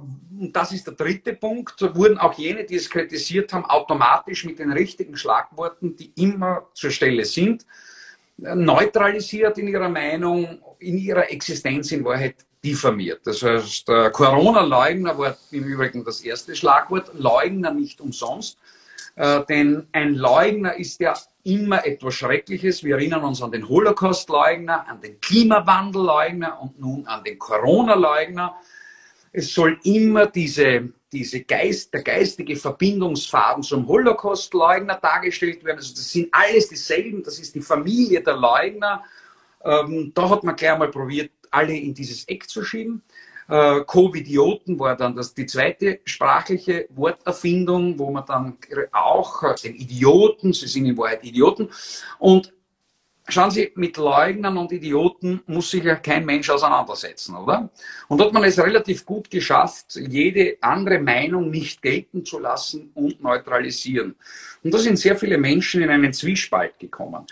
[0.51, 4.73] das ist der dritte Punkt, wurden auch jene, die es kritisiert haben, automatisch mit den
[4.73, 7.64] richtigen Schlagworten, die immer zur Stelle sind,
[8.37, 13.20] neutralisiert in ihrer Meinung, in ihrer Existenz in Wahrheit diffamiert.
[13.25, 18.59] Das heißt, Corona-Leugner war im Übrigen das erste Schlagwort, Leugner nicht umsonst,
[19.14, 21.14] äh, denn ein Leugner ist ja
[21.45, 22.83] immer etwas Schreckliches.
[22.83, 28.57] Wir erinnern uns an den Holocaust-Leugner, an den Klimawandel-Leugner und nun an den Corona-Leugner.
[29.31, 35.79] Es soll immer diese, diese Geist, der geistige Verbindungsfaden zum Holocaust-Leugner dargestellt werden.
[35.79, 39.05] Also das sind alles dieselben, das ist die Familie der Leugner.
[39.63, 43.03] Ähm, da hat man gleich einmal probiert, alle in dieses Eck zu schieben.
[43.49, 48.57] Äh, Covidioten war dann das, die zweite sprachliche Worterfindung, wo man dann
[48.93, 51.69] auch äh, den Idioten, sie sind in Wahrheit Idioten.
[52.19, 52.53] Und
[53.27, 57.71] Schauen Sie, mit Leugnern und Idioten muss sich ja kein Mensch auseinandersetzen, oder?
[58.09, 63.23] Und hat man es relativ gut geschafft, jede andere Meinung nicht gelten zu lassen und
[63.23, 64.15] neutralisieren.
[64.63, 67.25] Und da sind sehr viele Menschen in einen Zwiespalt gekommen.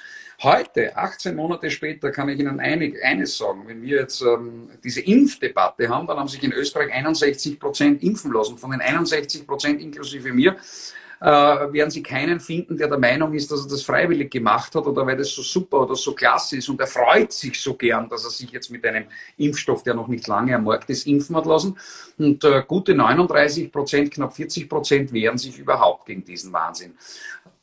[0.42, 3.62] Heute, 18 Monate später, kann ich Ihnen einig, eines sagen.
[3.68, 8.32] Wenn wir jetzt ähm, diese Impfdebatte haben, dann haben sich in Österreich 61 Prozent impfen
[8.32, 8.58] lassen.
[8.58, 10.56] Von den 61 Prozent inklusive mir
[11.20, 11.26] äh,
[11.72, 15.06] werden Sie keinen finden, der der Meinung ist, dass er das freiwillig gemacht hat oder
[15.06, 18.24] weil das so super oder so klasse ist und er freut sich so gern, dass
[18.24, 19.04] er sich jetzt mit einem
[19.36, 21.78] Impfstoff, der noch nicht lange am Markt ist, impfen hat lassen.
[22.18, 26.94] Und äh, gute 39 Prozent, knapp 40 Prozent wehren sich überhaupt gegen diesen Wahnsinn.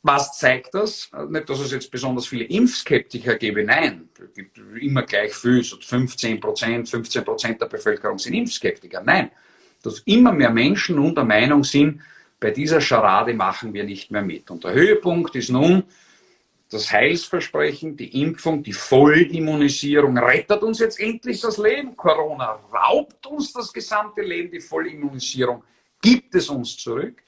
[0.02, 1.10] Was zeigt das?
[1.28, 4.08] Nicht, dass es jetzt besonders viele Impfskeptiker gäbe, nein.
[4.18, 9.02] Es gibt immer gleich viel, so 15 Prozent, 15 Prozent der Bevölkerung sind Impfskeptiker.
[9.04, 9.30] Nein,
[9.82, 12.00] dass immer mehr Menschen nun der Meinung sind,
[12.38, 14.50] bei dieser Scharade machen wir nicht mehr mit.
[14.50, 15.84] Und der Höhepunkt ist nun
[16.70, 21.96] das Heilsversprechen, die Impfung, die Vollimmunisierung rettet uns jetzt endlich das Leben.
[21.96, 25.62] Corona raubt uns das gesamte Leben, die Vollimmunisierung
[26.00, 27.22] gibt es uns zurück.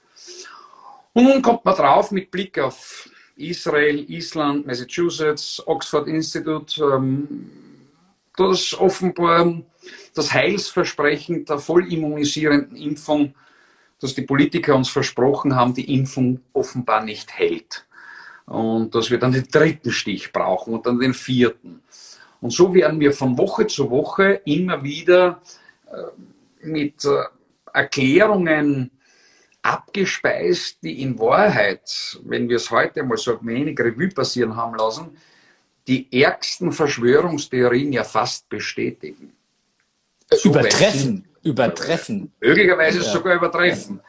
[1.14, 7.50] Und nun kommt man drauf mit Blick auf Israel, Island, Massachusetts, Oxford Institute, ähm,
[8.36, 9.62] dass offenbar
[10.14, 13.34] das Heilsversprechen der vollimmunisierenden Impfung,
[14.00, 17.86] dass die Politiker uns versprochen haben, die Impfung offenbar nicht hält.
[18.46, 21.82] Und dass wir dann den dritten Stich brauchen und dann den vierten.
[22.40, 25.40] Und so werden wir von Woche zu Woche immer wieder
[25.86, 27.22] äh, mit äh,
[27.72, 28.90] Erklärungen
[29.62, 35.16] abgespeist, die in Wahrheit, wenn wir es heute mal so wenig Revue passieren haben lassen,
[35.86, 39.32] die ärgsten Verschwörungstheorien ja fast bestätigen.
[40.30, 42.32] So übertreffen, übertreffen.
[42.40, 43.04] Möglicherweise ja.
[43.04, 44.00] sogar übertreffen.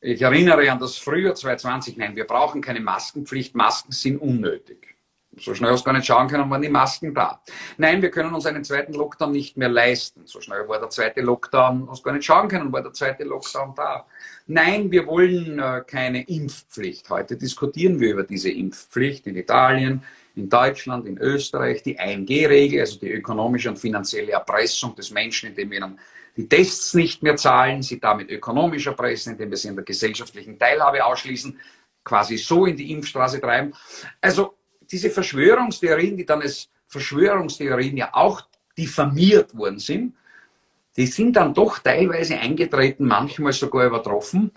[0.00, 1.96] Ich erinnere an das Frühjahr 2020.
[1.96, 3.54] Nein, wir brauchen keine Maskenpflicht.
[3.54, 4.91] Masken sind unnötig.
[5.38, 7.40] So schnell hast du gar nicht schauen können, waren die Masken da.
[7.78, 10.22] Nein, wir können uns einen zweiten Lockdown nicht mehr leisten.
[10.26, 13.24] So schnell war der zweite Lockdown, hast du gar nicht schauen können, war der zweite
[13.24, 14.06] Lockdown da.
[14.46, 17.08] Nein, wir wollen äh, keine Impfpflicht.
[17.08, 20.02] Heute diskutieren wir über diese Impfpflicht in Italien,
[20.34, 25.70] in Deutschland, in Österreich, die 1G-Regel, also die ökonomische und finanzielle Erpressung des Menschen, indem
[25.70, 25.98] wir dann
[26.36, 30.58] die Tests nicht mehr zahlen, sie damit ökonomisch erpressen, indem wir sie in der gesellschaftlichen
[30.58, 31.58] Teilhabe ausschließen,
[32.04, 33.74] quasi so in die Impfstraße treiben.
[34.20, 34.54] Also
[34.92, 38.42] diese Verschwörungstheorien, die dann als Verschwörungstheorien ja auch
[38.76, 40.14] diffamiert worden sind,
[40.96, 44.52] die sind dann doch teilweise eingetreten, manchmal sogar übertroffen.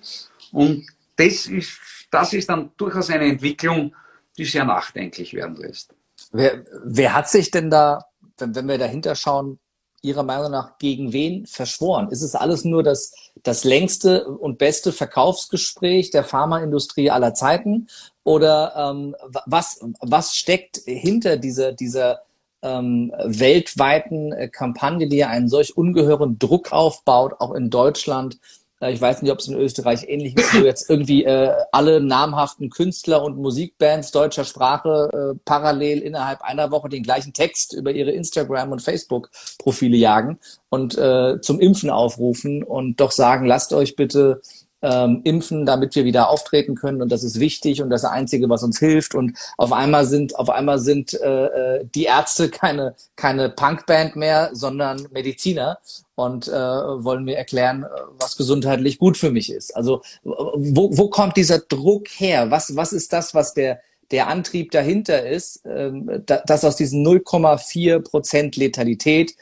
[0.52, 1.80] Und das ist,
[2.12, 3.96] das ist dann durchaus eine Entwicklung,
[4.38, 5.96] die sehr nachdenklich werden lässt.
[6.32, 8.06] Wer, wer hat sich denn da,
[8.38, 9.60] wenn, wenn wir dahinter schauen,
[10.06, 12.10] Ihrer Meinung nach gegen wen verschworen?
[12.10, 17.88] Ist es alles nur das, das längste und beste Verkaufsgespräch der Pharmaindustrie aller Zeiten?
[18.24, 22.22] Oder ähm, was, was steckt hinter dieser, dieser
[22.62, 28.40] ähm, weltweiten äh, Kampagne, die ja einen solch ungeheuren Druck aufbaut, auch in Deutschland,
[28.82, 32.70] ich weiß nicht, ob es in Österreich ähnlich ist, wo jetzt irgendwie äh, alle namhaften
[32.70, 38.12] Künstler und Musikbands deutscher Sprache äh, parallel innerhalb einer Woche den gleichen Text über ihre
[38.12, 44.42] Instagram- und Facebook-Profile jagen und äh, zum Impfen aufrufen und doch sagen, lasst euch bitte
[44.82, 48.64] ähm, impfen, damit wir wieder auftreten können und das ist wichtig und das Einzige, was
[48.64, 49.16] uns hilft.
[49.16, 54.50] Und auf einmal sind auf einmal sind äh, äh, die Ärzte keine keine Punkband mehr,
[54.54, 55.80] sondern Mediziner
[56.16, 57.88] und äh, wollen mir erklären, äh,
[58.20, 59.76] was gesundheitlich gut für mich ist.
[59.76, 62.52] Also wo, wo kommt dieser Druck her?
[62.52, 63.80] Was was ist das, was der
[64.12, 69.36] der Antrieb dahinter ist, ähm, dass aus diesen 0,4 Prozent Letalität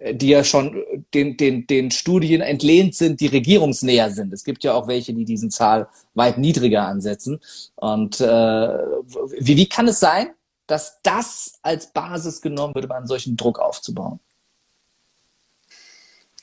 [0.00, 4.32] die ja schon den, den, den Studien entlehnt sind, die regierungsnäher sind.
[4.32, 7.40] Es gibt ja auch welche, die diesen Zahl weit niedriger ansetzen.
[7.74, 10.28] Und äh, wie, wie kann es sein,
[10.68, 14.20] dass das als Basis genommen wird, um einen solchen Druck aufzubauen?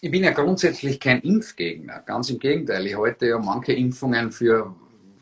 [0.02, 2.86] Ich bin ja grundsätzlich kein Impfgegner, ganz im Gegenteil.
[2.86, 4.76] Ich halte ja manche Impfungen für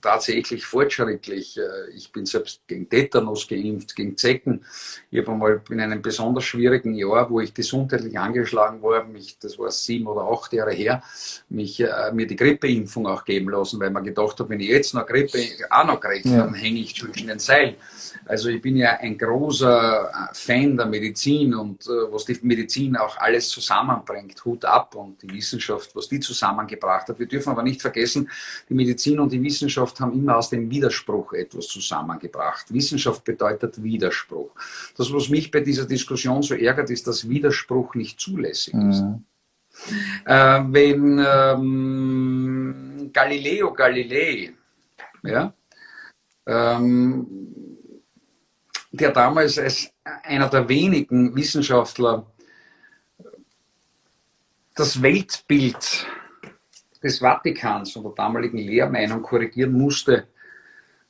[0.03, 1.57] tatsächlich fortschrittlich.
[1.57, 4.63] Äh, ich bin selbst gegen Tetanus geimpft, gegen Zecken.
[5.09, 9.57] Ich habe einmal in einem besonders schwierigen Jahr, wo ich gesundheitlich angeschlagen war, mich, das
[9.57, 11.01] war sieben oder acht Jahre her,
[11.49, 14.93] mich, äh, mir die Grippeimpfung auch geben lassen, weil man gedacht hat, wenn ich jetzt
[14.93, 15.39] noch Grippe
[15.69, 16.37] auch noch kriege, ja.
[16.43, 17.75] dann hänge ich zwischen den Seilen.
[18.25, 22.95] Also ich bin ja ein großer äh, Fan der Medizin und äh, was die Medizin
[22.95, 27.19] auch alles zusammenbringt, Hut ab und die Wissenschaft, was die zusammengebracht hat.
[27.19, 28.29] Wir dürfen aber nicht vergessen,
[28.69, 32.73] die Medizin und die Wissenschaft haben immer aus dem Widerspruch etwas zusammengebracht.
[32.73, 34.51] Wissenschaft bedeutet Widerspruch.
[34.97, 39.01] Das, was mich bei dieser Diskussion so ärgert, ist, dass Widerspruch nicht zulässig ist.
[39.01, 39.23] Mhm.
[40.25, 44.53] Äh, wenn ähm, Galileo Galilei,
[45.23, 45.53] ja,
[46.45, 47.25] ähm,
[48.93, 49.91] der damals als
[50.23, 52.27] einer der wenigen Wissenschaftler
[54.75, 56.07] das Weltbild
[57.01, 60.27] des Vatikans und der damaligen Lehrmeinung korrigieren musste,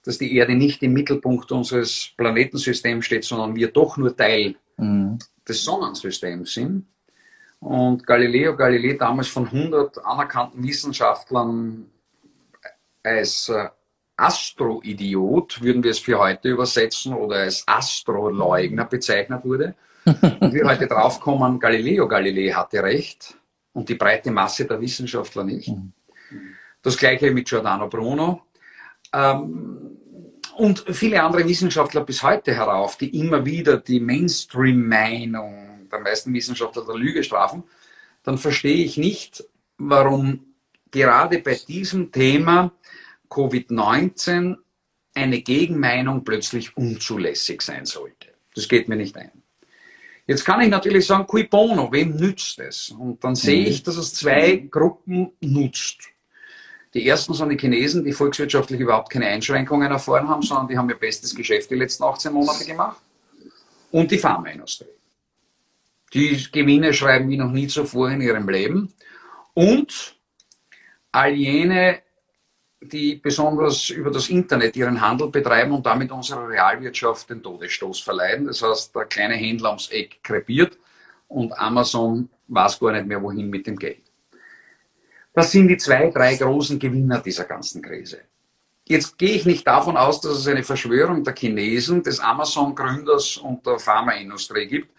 [0.04, 5.20] dass die Erde nicht im Mittelpunkt unseres Planetensystems steht, sondern wir doch nur Teil mhm.
[5.48, 6.88] des Sonnensystems sind.
[7.60, 11.90] Und Galileo Galilei damals von 100 anerkannten Wissenschaftlern
[13.04, 13.68] als äh,
[14.16, 19.76] Astroidiot, würden wir es für heute übersetzen, oder als Astroleugner bezeichnet wurde.
[20.06, 23.36] Und wir heute draufkommen, Galileo Galilei hatte recht
[23.72, 25.70] und die breite Masse der Wissenschaftler nicht.
[25.70, 25.94] Mhm.
[26.82, 28.42] Das gleiche mit Giordano Bruno.
[29.14, 29.98] Ähm,
[30.58, 36.86] und viele andere Wissenschaftler bis heute herauf, die immer wieder die Mainstream-Meinung der meisten Wissenschaftler
[36.86, 37.64] der Lüge strafen,
[38.24, 39.44] dann verstehe ich nicht,
[39.78, 40.54] warum
[40.92, 42.72] gerade bei diesem Thema
[43.34, 44.58] Covid-19
[45.16, 48.30] eine Gegenmeinung plötzlich unzulässig sein sollte.
[48.56, 49.32] Das geht mir nicht ein.
[50.26, 52.90] Jetzt kann ich natürlich sagen, cui bono, wem nützt es?
[52.90, 53.68] Und dann sehe mhm.
[53.68, 56.10] ich, dass es zwei Gruppen nutzt.
[56.94, 60.90] Die ersten sind die Chinesen, die volkswirtschaftlich überhaupt keine Einschränkungen erfahren haben, sondern die haben
[60.90, 63.02] ihr bestes Geschäft die letzten 18 Monate gemacht.
[63.92, 64.86] Und die Pharmaindustrie.
[66.14, 68.94] Die Gewinne schreiben wie noch nie zuvor in ihrem Leben.
[69.56, 70.16] Und
[71.12, 72.02] all jene
[72.84, 78.46] die besonders über das Internet ihren Handel betreiben und damit unserer Realwirtschaft den Todesstoß verleihen.
[78.46, 80.78] Das heißt, der kleine Händler ums Eck krepiert
[81.28, 84.04] und Amazon weiß gar nicht mehr, wohin mit dem Geld.
[85.34, 88.20] Das sind die zwei, drei großen Gewinner dieser ganzen Krise.
[88.86, 93.66] Jetzt gehe ich nicht davon aus, dass es eine Verschwörung der Chinesen, des Amazon-Gründers und
[93.66, 94.94] der Pharmaindustrie gibt,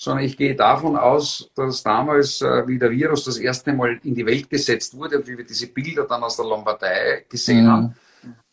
[0.00, 4.14] sondern ich gehe davon aus, dass damals, äh, wie der Virus das erste Mal in
[4.14, 7.70] die Welt gesetzt wurde und wie wir diese Bilder dann aus der Lombardei gesehen mhm.
[7.70, 7.96] haben,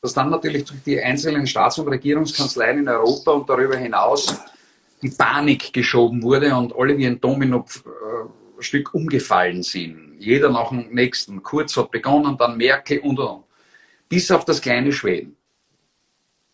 [0.01, 4.37] dass dann natürlich durch die einzelnen Staats- und Regierungskanzleien in Europa und darüber hinaus
[5.01, 10.17] die Panik geschoben wurde und alle wie ein Domino-Stück umgefallen sind.
[10.19, 11.41] Jeder nach dem nächsten.
[11.43, 13.45] Kurz hat begonnen, dann Merkel und, und.
[14.09, 15.36] Bis auf das kleine Schweden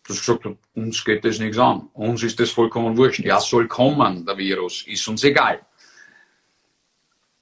[0.07, 1.89] das gesagt hat, uns geht das nichts an.
[1.93, 3.19] Uns ist das vollkommen wurscht.
[3.19, 5.65] Ja, soll kommen, der Virus, ist uns egal.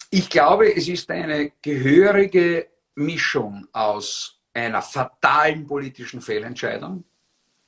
[0.10, 7.06] Ich glaube, es ist eine gehörige Mischung aus einer fatalen politischen Fehlentscheidung,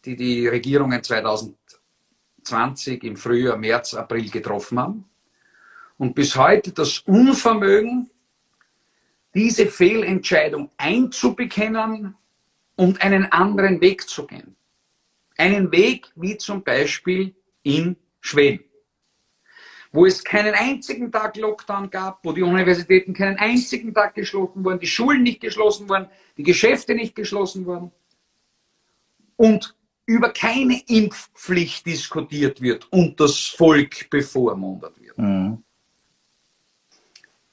[0.04, 5.06] die die Regierungen 2020 im Frühjahr, März, April getroffen haben
[5.98, 8.10] und bis heute das Unvermögen,
[9.34, 12.16] diese Fehlentscheidung einzubekennen
[12.76, 14.56] und einen anderen Weg zu gehen.
[15.38, 18.64] Einen Weg wie zum Beispiel in Schweden,
[19.92, 24.80] wo es keinen einzigen Tag Lockdown gab, wo die Universitäten keinen einzigen Tag geschlossen wurden,
[24.80, 26.08] die Schulen nicht geschlossen wurden,
[26.38, 27.92] die Geschäfte nicht geschlossen wurden
[29.36, 29.76] und
[30.06, 35.18] über keine Impfpflicht diskutiert wird und das Volk bevormundet wird.
[35.18, 35.64] Mhm.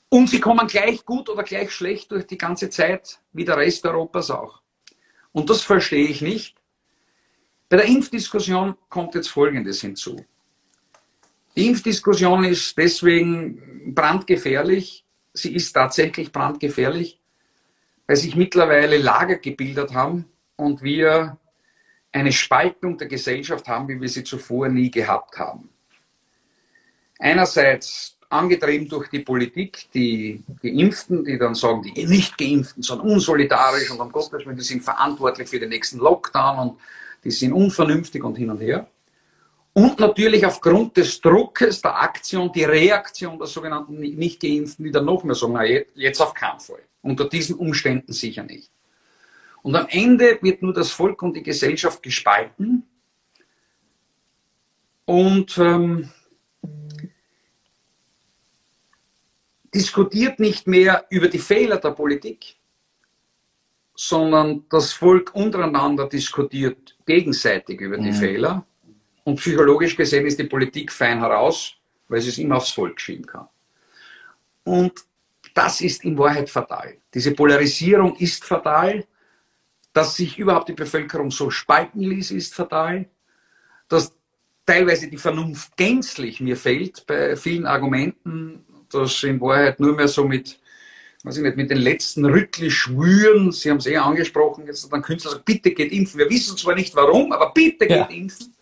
[0.08, 3.86] Und sie kommen gleich gut oder gleich schlecht durch die ganze Zeit, wie der Rest
[3.86, 4.60] Europas auch.
[5.30, 6.59] Und das verstehe ich nicht.
[7.70, 10.26] Bei der Impfdiskussion kommt jetzt Folgendes hinzu.
[11.56, 15.04] Die Impfdiskussion ist deswegen brandgefährlich.
[15.32, 17.20] Sie ist tatsächlich brandgefährlich,
[18.08, 20.24] weil sich mittlerweile Lager gebildet haben
[20.56, 21.38] und wir
[22.10, 25.68] eine Spaltung der Gesellschaft haben, wie wir sie zuvor nie gehabt haben.
[27.20, 33.92] Einerseits angetrieben durch die Politik, die Geimpften, die dann sagen, die nicht Geimpften sind unsolidarisch
[33.92, 36.80] und um Gottes Willen, die sind verantwortlich für den nächsten Lockdown und
[37.24, 38.88] die sind unvernünftig und hin und her.
[39.72, 45.22] Und natürlich aufgrund des Druckes der Aktion, die Reaktion der sogenannten Nicht-Geimpften, die dann noch
[45.22, 46.82] mehr sagen, na, jetzt auf keinen Fall.
[47.02, 48.70] Unter diesen Umständen sicher nicht.
[49.62, 52.86] Und am Ende wird nur das Volk und die Gesellschaft gespalten.
[55.04, 56.10] Und ähm,
[59.74, 62.56] diskutiert nicht mehr über die Fehler der Politik,
[64.02, 68.14] sondern das Volk untereinander diskutiert gegenseitig über die mhm.
[68.14, 68.66] Fehler.
[69.24, 71.74] Und psychologisch gesehen ist die Politik fein heraus,
[72.08, 73.46] weil sie es immer aufs Volk schieben kann.
[74.64, 75.04] Und
[75.52, 76.96] das ist in Wahrheit fatal.
[77.12, 79.04] Diese Polarisierung ist fatal.
[79.92, 83.06] Dass sich überhaupt die Bevölkerung so spalten ließ, ist fatal.
[83.86, 84.14] Dass
[84.64, 90.24] teilweise die Vernunft gänzlich mir fehlt bei vielen Argumenten, dass in Wahrheit nur mehr so
[90.24, 90.58] mit,
[91.22, 95.32] weiß ich nicht, mit den letzten Rüttli-Schwüren, Sie haben es eh angesprochen, jetzt dann Künstler
[95.32, 96.18] sagt, bitte geht impfen.
[96.18, 98.04] Wir wissen zwar nicht warum, aber bitte geht ja.
[98.06, 98.54] impfen.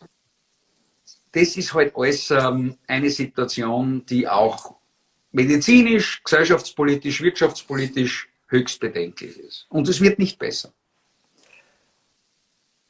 [1.33, 4.75] Das ist halt alles ähm, eine Situation, die auch
[5.31, 9.67] medizinisch, gesellschaftspolitisch, wirtschaftspolitisch höchst bedenklich ist.
[9.69, 10.73] Und es wird nicht besser.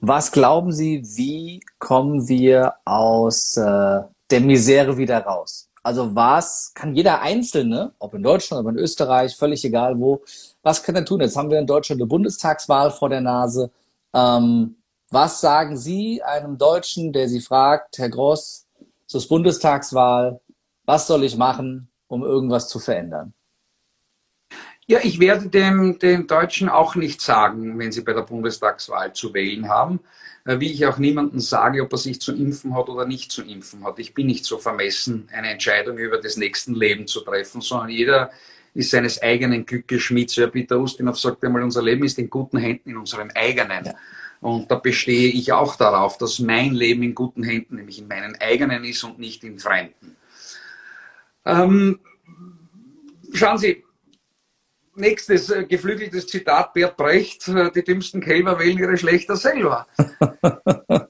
[0.00, 4.00] Was glauben Sie, wie kommen wir aus äh,
[4.30, 5.67] der Misere wieder raus?
[5.88, 10.22] Also was kann jeder Einzelne, ob in Deutschland, ob in Österreich, völlig egal wo,
[10.62, 11.22] was kann er tun?
[11.22, 13.70] Jetzt haben wir in Deutschland eine Bundestagswahl vor der Nase.
[14.12, 14.76] Ähm,
[15.08, 18.66] was sagen Sie einem Deutschen, der Sie fragt, Herr Gross,
[19.10, 20.42] ist Bundestagswahl,
[20.84, 23.32] was soll ich machen, um irgendwas zu verändern?
[24.86, 29.32] Ja, ich werde dem, den Deutschen auch nicht sagen, wenn sie bei der Bundestagswahl zu
[29.32, 30.00] wählen haben,
[30.56, 33.84] wie ich auch niemandem sage, ob er sich zu impfen hat oder nicht zu impfen
[33.84, 33.98] hat.
[33.98, 38.30] Ich bin nicht so vermessen, eine Entscheidung über das nächsten Leben zu treffen, sondern jeder
[38.72, 40.30] ist seines eigenen Glückes Schmied.
[40.30, 43.86] So, Herr Peter Ustinov sagt einmal, unser Leben ist in guten Händen, in unserem eigenen.
[43.86, 43.94] Ja.
[44.40, 48.36] Und da bestehe ich auch darauf, dass mein Leben in guten Händen, nämlich in meinen
[48.40, 50.16] eigenen ist und nicht in fremden.
[51.44, 51.98] Ähm,
[53.32, 53.84] schauen Sie,
[54.98, 59.86] Nächstes äh, geflügeltes Zitat Bert Brecht, äh, die dümmsten Kälber wählen ihre Schlechter selber.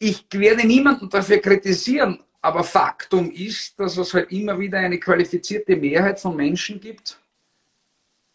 [0.00, 5.76] ich werde niemanden dafür kritisieren, aber Faktum ist, dass es halt immer wieder eine qualifizierte
[5.76, 7.20] Mehrheit von Menschen gibt,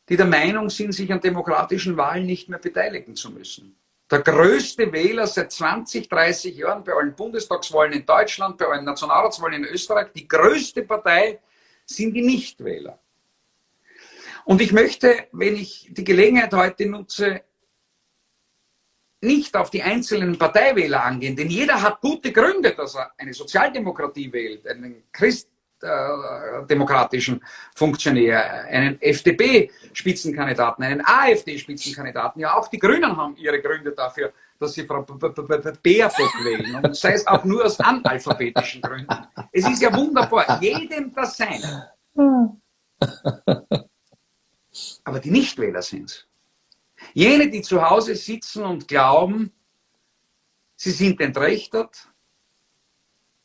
[0.07, 3.77] die der Meinung sind, sich an demokratischen Wahlen nicht mehr beteiligen zu müssen.
[4.09, 9.65] Der größte Wähler seit 20, 30 Jahren bei allen Bundestagswahlen in Deutschland, bei allen Nationalratswahlen
[9.65, 11.41] in Österreich, die größte Partei
[11.85, 12.97] sind die Nichtwähler.
[14.47, 17.41] Und ich möchte, wenn ich die Gelegenheit heute nutze,
[19.19, 24.31] nicht auf die einzelnen Parteiwähler angehen, denn jeder hat gute Gründe, dass er eine Sozialdemokratie
[24.31, 27.43] wählt, einen christdemokratischen
[27.75, 32.39] Funktionär, einen FDP-Spitzenkandidaten, einen AfD-Spitzenkandidaten.
[32.39, 36.85] Ja, auch die Grünen haben ihre Gründe dafür, dass sie Frau Baerbock wählen.
[36.85, 39.13] Und sei es auch nur aus analphabetischen Gründen.
[39.51, 41.91] Es ist ja wunderbar, jedem das Seine.
[45.03, 46.28] Aber die Nichtwähler sind es.
[47.13, 49.51] Jene, die zu Hause sitzen und glauben,
[50.75, 52.09] sie sind entrechtet,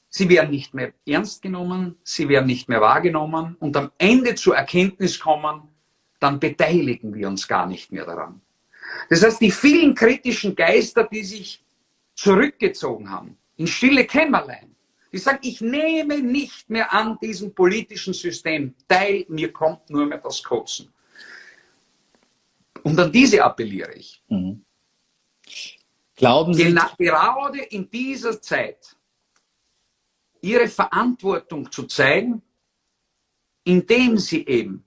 [0.08, 4.56] sie werden nicht mehr ernst genommen, sie werden nicht mehr wahrgenommen und am Ende zur
[4.56, 5.68] Erkenntnis kommen,
[6.18, 8.40] dann beteiligen wir uns gar nicht mehr daran.
[9.08, 11.64] Das heißt, die vielen kritischen Geister, die sich
[12.14, 14.74] zurückgezogen haben, in stille Kämmerlein,
[15.12, 20.18] die sagen, ich nehme nicht mehr an diesem politischen System teil, mir kommt nur mehr
[20.18, 20.92] das Kotzen.
[22.82, 24.22] Und an diese appelliere ich.
[24.28, 24.64] Mhm.
[26.16, 26.74] Glauben Sie?
[26.98, 28.96] Gerade in dieser Zeit
[30.40, 32.42] ihre Verantwortung zu zeigen
[33.64, 34.84] indem sie eben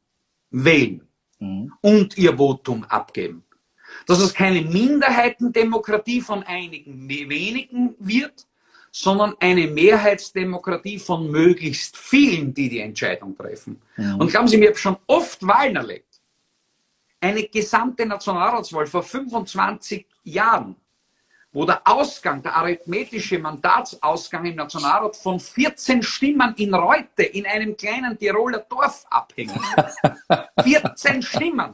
[0.51, 1.07] wählen
[1.39, 1.73] mhm.
[1.81, 3.43] und ihr Votum abgeben.
[4.07, 8.45] Dass es keine Minderheitendemokratie von einigen wenigen wird,
[8.91, 13.81] sondern eine Mehrheitsdemokratie von möglichst vielen, die die Entscheidung treffen.
[13.97, 14.15] Mhm.
[14.15, 16.04] Und glauben Sie, mir habe schon oft Wahlen erlebt.
[17.25, 20.75] Eine gesamte Nationalratswahl vor 25 Jahren,
[21.51, 27.75] wo der Ausgang, der arithmetische Mandatsausgang im Nationalrat von 14 Stimmen in Reute in einem
[27.75, 29.59] kleinen Tiroler Dorf abhängt.
[30.61, 31.73] 14 Stimmen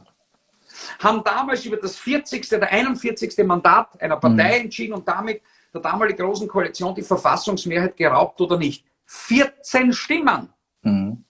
[1.00, 2.50] haben damals über das 40.
[2.54, 3.44] oder 41.
[3.44, 4.64] Mandat einer Partei mhm.
[4.64, 5.42] entschieden und damit
[5.74, 8.86] der damaligen Großen Koalition die Verfassungsmehrheit geraubt oder nicht.
[9.04, 10.48] 14 Stimmen.
[10.80, 11.26] Mhm.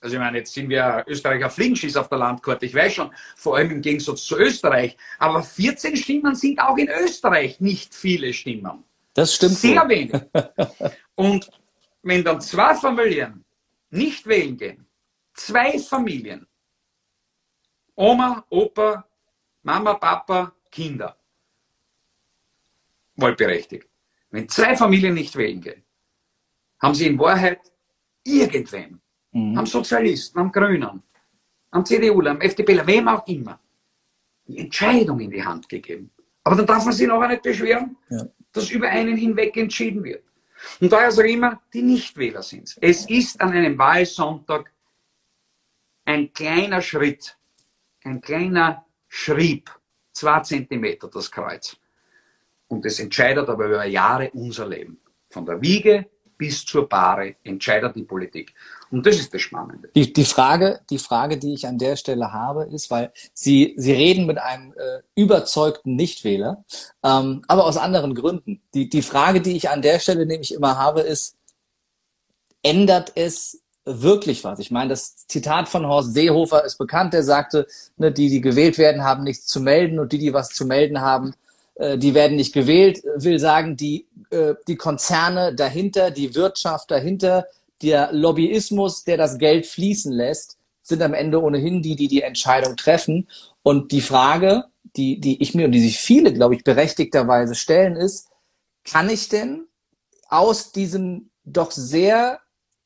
[0.00, 3.56] Also ich meine, jetzt sind wir Österreicher Flinschis auf der Landkarte, ich weiß schon, vor
[3.56, 4.96] allem im Gegensatz zu Österreich.
[5.18, 8.84] Aber 14 Stimmen sind auch in Österreich nicht viele Stimmen.
[9.12, 9.56] Das stimmt.
[9.56, 9.88] Sehr wohl.
[9.90, 10.22] wenig.
[11.14, 11.50] Und
[12.02, 13.44] wenn dann zwei Familien
[13.90, 14.86] nicht wählen gehen,
[15.34, 16.46] zwei Familien,
[17.94, 19.06] Oma, Opa,
[19.62, 21.16] Mama, Papa, Kinder,
[23.16, 23.86] wahlberechtigt.
[24.30, 25.82] Wenn zwei Familien nicht wählen gehen,
[26.80, 27.60] haben sie in Wahrheit
[28.24, 28.99] irgendwem,
[29.32, 29.58] mhm.
[29.58, 31.02] am Sozialisten, am Grünen,
[31.70, 33.60] am CDU, am FDP, wem auch immer,
[34.46, 36.10] die Entscheidung in die Hand gegeben.
[36.44, 38.24] Aber dann darf man sich noch nicht beschweren, ja.
[38.52, 40.24] dass über einen hinweg entschieden wird.
[40.80, 42.78] Und daher sage ich immer, die Nichtwähler sind es.
[42.80, 44.72] Es ist an einem Wahlsonntag
[46.04, 47.36] ein kleiner Schritt,
[48.04, 49.70] ein kleiner Schrieb,
[50.12, 51.76] zwei Zentimeter das Kreuz.
[52.68, 55.00] Und das entscheidet aber über Jahre unser Leben.
[55.28, 58.54] Von der Wiege bis zur Bahre entscheidet die Politik.
[58.90, 59.88] Und das ist das Spannende.
[59.94, 63.92] Die, die, Frage, die Frage, die ich an der Stelle habe, ist, weil Sie, Sie
[63.92, 66.64] reden mit einem äh, überzeugten Nichtwähler,
[67.04, 68.60] ähm, aber aus anderen Gründen.
[68.74, 71.36] Die, die Frage, die ich an der Stelle nämlich immer habe, ist,
[72.62, 74.58] ändert es wirklich was?
[74.58, 77.66] Ich meine, das Zitat von Horst Seehofer ist bekannt, der sagte,
[77.96, 81.00] ne, die, die gewählt werden, haben nichts zu melden und die, die was zu melden
[81.00, 81.34] haben,
[81.76, 87.46] äh, die werden nicht gewählt, will sagen, die, äh, die Konzerne dahinter, die Wirtschaft dahinter,
[87.82, 92.76] der Lobbyismus, der das Geld fließen lässt, sind am Ende ohnehin die, die die Entscheidung
[92.76, 93.28] treffen.
[93.62, 94.64] Und die Frage,
[94.96, 98.28] die, die ich mir und die sich viele, glaube ich, berechtigterweise stellen, ist,
[98.84, 99.66] kann ich denn
[100.28, 102.40] aus diesem doch sehr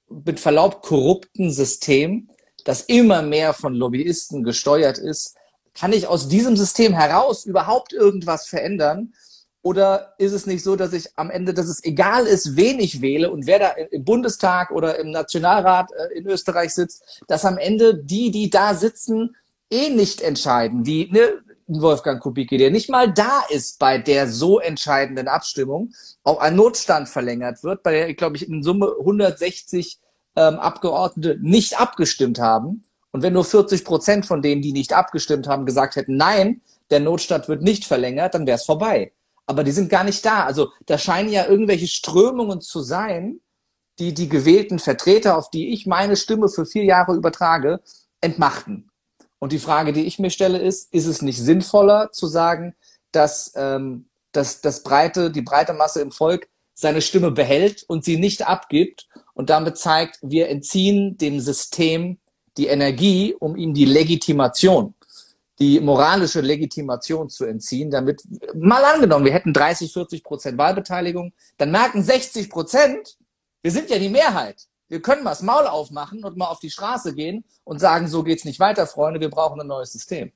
[0.09, 2.29] mit Verlaub korrupten System,
[2.65, 5.37] das immer mehr von Lobbyisten gesteuert ist,
[5.75, 9.15] kann ich aus diesem System heraus überhaupt irgendwas verändern?
[9.65, 13.01] Oder ist es nicht so, dass ich am Ende, dass es egal ist, wen ich
[13.01, 17.57] wähle und wer da im Bundestag oder im Nationalrat äh, in Österreich sitzt, dass am
[17.57, 19.35] Ende die, die da sitzen,
[19.71, 24.61] eh nicht entscheiden, wie ne, Wolfgang Kubicki, der nicht mal da ist bei der so
[24.61, 25.95] entscheidenden Abstimmung,
[26.25, 29.99] auch ein Notstand verlängert wird, bei der, glaube ich, in Summe 160
[30.37, 35.47] ähm, Abgeordnete nicht abgestimmt haben und wenn nur 40 Prozent von denen, die nicht abgestimmt
[35.47, 36.61] haben, gesagt hätten, nein,
[36.91, 39.13] der Notstand wird nicht verlängert, dann wäre es vorbei.
[39.47, 40.45] Aber die sind gar nicht da.
[40.45, 43.41] Also da scheinen ja irgendwelche Strömungen zu sein,
[43.99, 47.81] die die gewählten Vertreter, auf die ich meine Stimme für vier Jahre übertrage,
[48.21, 48.91] entmachten.
[49.39, 52.75] Und die Frage, die ich mir stelle, ist, ist es nicht sinnvoller zu sagen,
[53.13, 58.17] dass, ähm, dass das breite, die breite Masse im Volk seine Stimme behält und sie
[58.17, 62.19] nicht abgibt und damit zeigt, wir entziehen dem System
[62.57, 64.95] die Energie, um ihm die Legitimation,
[65.59, 68.23] die moralische Legitimation zu entziehen, damit,
[68.55, 73.17] mal angenommen, wir hätten 30, 40 Prozent Wahlbeteiligung, dann merken 60 Prozent,
[73.63, 74.67] wir sind ja die Mehrheit.
[74.89, 78.23] Wir können mal das Maul aufmachen und mal auf die Straße gehen und sagen, so
[78.23, 80.33] geht's nicht weiter, Freunde, wir brauchen ein neues System.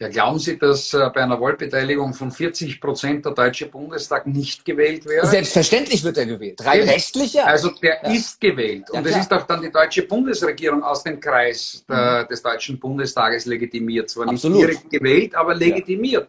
[0.00, 4.64] Ja, glauben Sie, dass äh, bei einer Wahlbeteiligung von 40 Prozent der Deutsche Bundestag nicht
[4.64, 5.24] gewählt wäre?
[5.26, 6.64] Selbstverständlich wird er gewählt.
[6.64, 7.44] Rein rechtlich ja.
[7.44, 8.10] Also der ja.
[8.10, 8.86] ist gewählt.
[8.92, 12.28] Ja, und es ist auch dann die deutsche Bundesregierung aus dem Kreis der, mhm.
[12.28, 14.10] des Deutschen Bundestages legitimiert.
[14.10, 14.56] Zwar Absolut.
[14.56, 16.28] nicht direkt gewählt, aber legitimiert.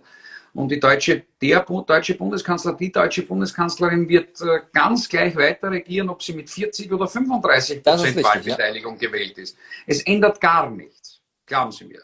[0.54, 6.08] Und die deutsche, der deutsche Bundeskanzler, die deutsche Bundeskanzlerin wird äh, ganz gleich weiter regieren,
[6.10, 9.58] ob sie mit 40 oder 35 Prozent Wahlbeteiligung gewählt ist.
[9.86, 11.20] Es ändert gar nichts.
[11.46, 12.02] Glauben Sie mir.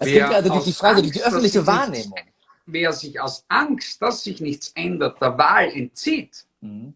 [0.00, 2.14] Es gibt also die, die Frage, Angst, die öffentliche Wahrnehmung.
[2.14, 2.30] Nichts,
[2.66, 6.94] wer sich aus Angst, dass sich nichts ändert, der Wahl entzieht, mhm.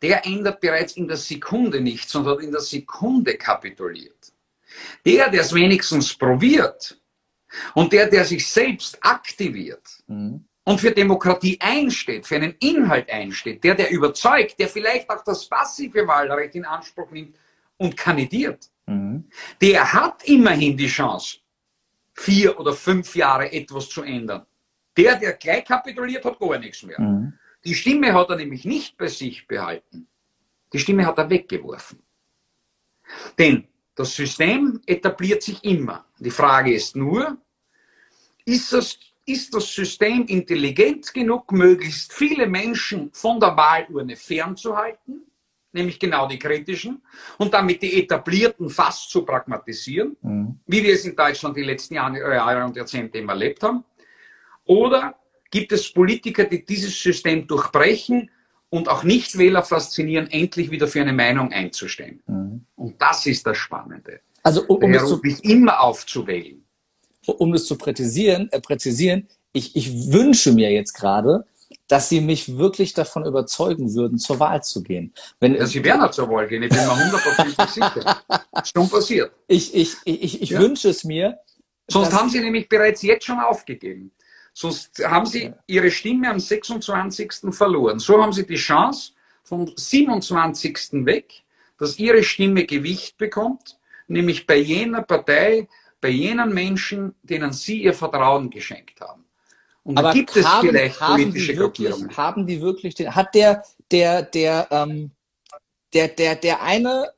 [0.00, 4.32] der ändert bereits in der Sekunde nichts, sondern in der Sekunde kapituliert.
[5.04, 6.98] Der, der es wenigstens probiert
[7.74, 10.46] und der, der sich selbst aktiviert mhm.
[10.64, 15.46] und für Demokratie einsteht, für einen Inhalt einsteht, der, der überzeugt, der vielleicht auch das
[15.46, 17.36] passive Wahlrecht in Anspruch nimmt
[17.76, 19.24] und kandidiert, mhm.
[19.60, 21.38] der hat immerhin die Chance,
[22.16, 24.46] vier oder fünf Jahre etwas zu ändern.
[24.96, 27.00] Der, der gleich kapituliert, hat gar nichts mehr.
[27.00, 27.34] Mhm.
[27.64, 30.08] Die Stimme hat er nämlich nicht bei sich behalten.
[30.72, 31.98] Die Stimme hat er weggeworfen.
[33.38, 36.06] Denn das System etabliert sich immer.
[36.18, 37.36] Die Frage ist nur,
[38.44, 45.22] ist das, ist das System intelligent genug, möglichst viele Menschen von der Wahlurne fernzuhalten?
[45.76, 47.02] Nämlich genau die kritischen,
[47.38, 50.60] und damit die etablierten fast zu pragmatisieren, mhm.
[50.66, 53.84] wie wir es in Deutschland die letzten Jahre, Jahre und Jahrzehnte immer erlebt haben.
[54.64, 55.14] Oder
[55.50, 58.30] gibt es Politiker, die dieses System durchbrechen
[58.68, 62.22] und auch Nichtwähler faszinieren, endlich wieder für eine Meinung einzustehen.
[62.26, 62.66] Mhm.
[62.74, 64.20] Und das ist das Spannende.
[64.42, 66.64] Also um, um es zu, immer aufzuwählen.
[67.26, 71.46] Um es zu präzisieren, äh, präzisieren ich, ich wünsche mir jetzt gerade,
[71.88, 75.12] dass sie mich wirklich davon überzeugen würden, zur Wahl zu gehen.
[75.40, 78.22] Wenn, ja, sie werden auch zur Wahl gehen, ich bin mir hundertprozentig sicher.
[78.74, 79.32] Schon passiert.
[79.46, 80.60] Ich, ich, ich, ich ja.
[80.60, 81.38] wünsche es mir.
[81.88, 84.10] Sonst haben sie nämlich bereits jetzt schon aufgegeben.
[84.52, 87.54] Sonst haben sie ihre Stimme am 26.
[87.54, 88.00] verloren.
[88.00, 89.12] So haben sie die Chance
[89.44, 91.04] vom 27.
[91.04, 91.44] weg,
[91.78, 95.68] dass ihre Stimme Gewicht bekommt, nämlich bei jener Partei,
[96.00, 99.25] bei jenen Menschen, denen sie ihr Vertrauen geschenkt haben.
[99.86, 102.16] Und Aber gibt es haben, vielleicht haben politische die wirklich, Gruppierungen.
[102.16, 103.62] Haben die wirklich den, hat der,
[103.92, 105.12] der, der, ähm,
[105.94, 107.12] der, der, der eine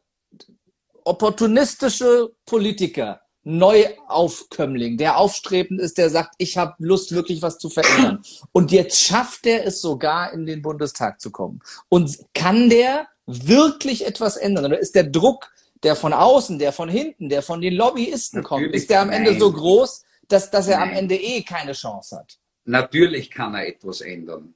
[1.05, 8.23] opportunistische Politiker, Neuaufkömmling, der aufstrebend ist, der sagt, ich habe Lust, wirklich was zu verändern.
[8.53, 11.63] Und jetzt schafft er es sogar, in den Bundestag zu kommen.
[11.89, 14.67] Und kann der wirklich etwas ändern?
[14.67, 15.51] Oder ist der Druck,
[15.83, 19.09] der von außen, der von hinten, der von den Lobbyisten Natürlich kommt, ist der am
[19.09, 19.41] Ende nein.
[19.41, 20.91] so groß, dass, dass er nein.
[20.91, 22.39] am Ende eh keine Chance hat?
[22.69, 24.53] Natürlich kann er etwas ändern.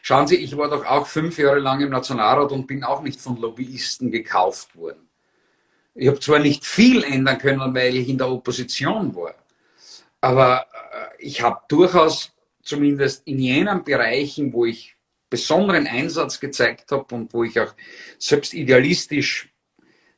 [0.00, 3.20] Schauen Sie, ich war doch auch fünf Jahre lang im Nationalrat und bin auch nicht
[3.20, 5.10] von Lobbyisten gekauft worden.
[5.94, 9.34] Ich habe zwar nicht viel ändern können, weil ich in der Opposition war,
[10.22, 12.32] aber äh, ich habe durchaus
[12.62, 14.96] zumindest in jenen Bereichen, wo ich
[15.28, 17.74] besonderen Einsatz gezeigt habe und wo ich auch
[18.18, 19.52] selbst idealistisch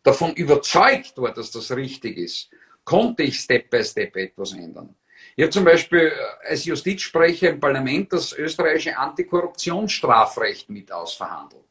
[0.04, 2.50] davon überzeugt war, dass das richtig ist,
[2.84, 4.94] konnte ich Step by Step etwas ändern.
[5.34, 11.64] Ich habe zum Beispiel äh, als Justizsprecher im Parlament das österreichische Antikorruptionsstrafrecht mit ausverhandelt.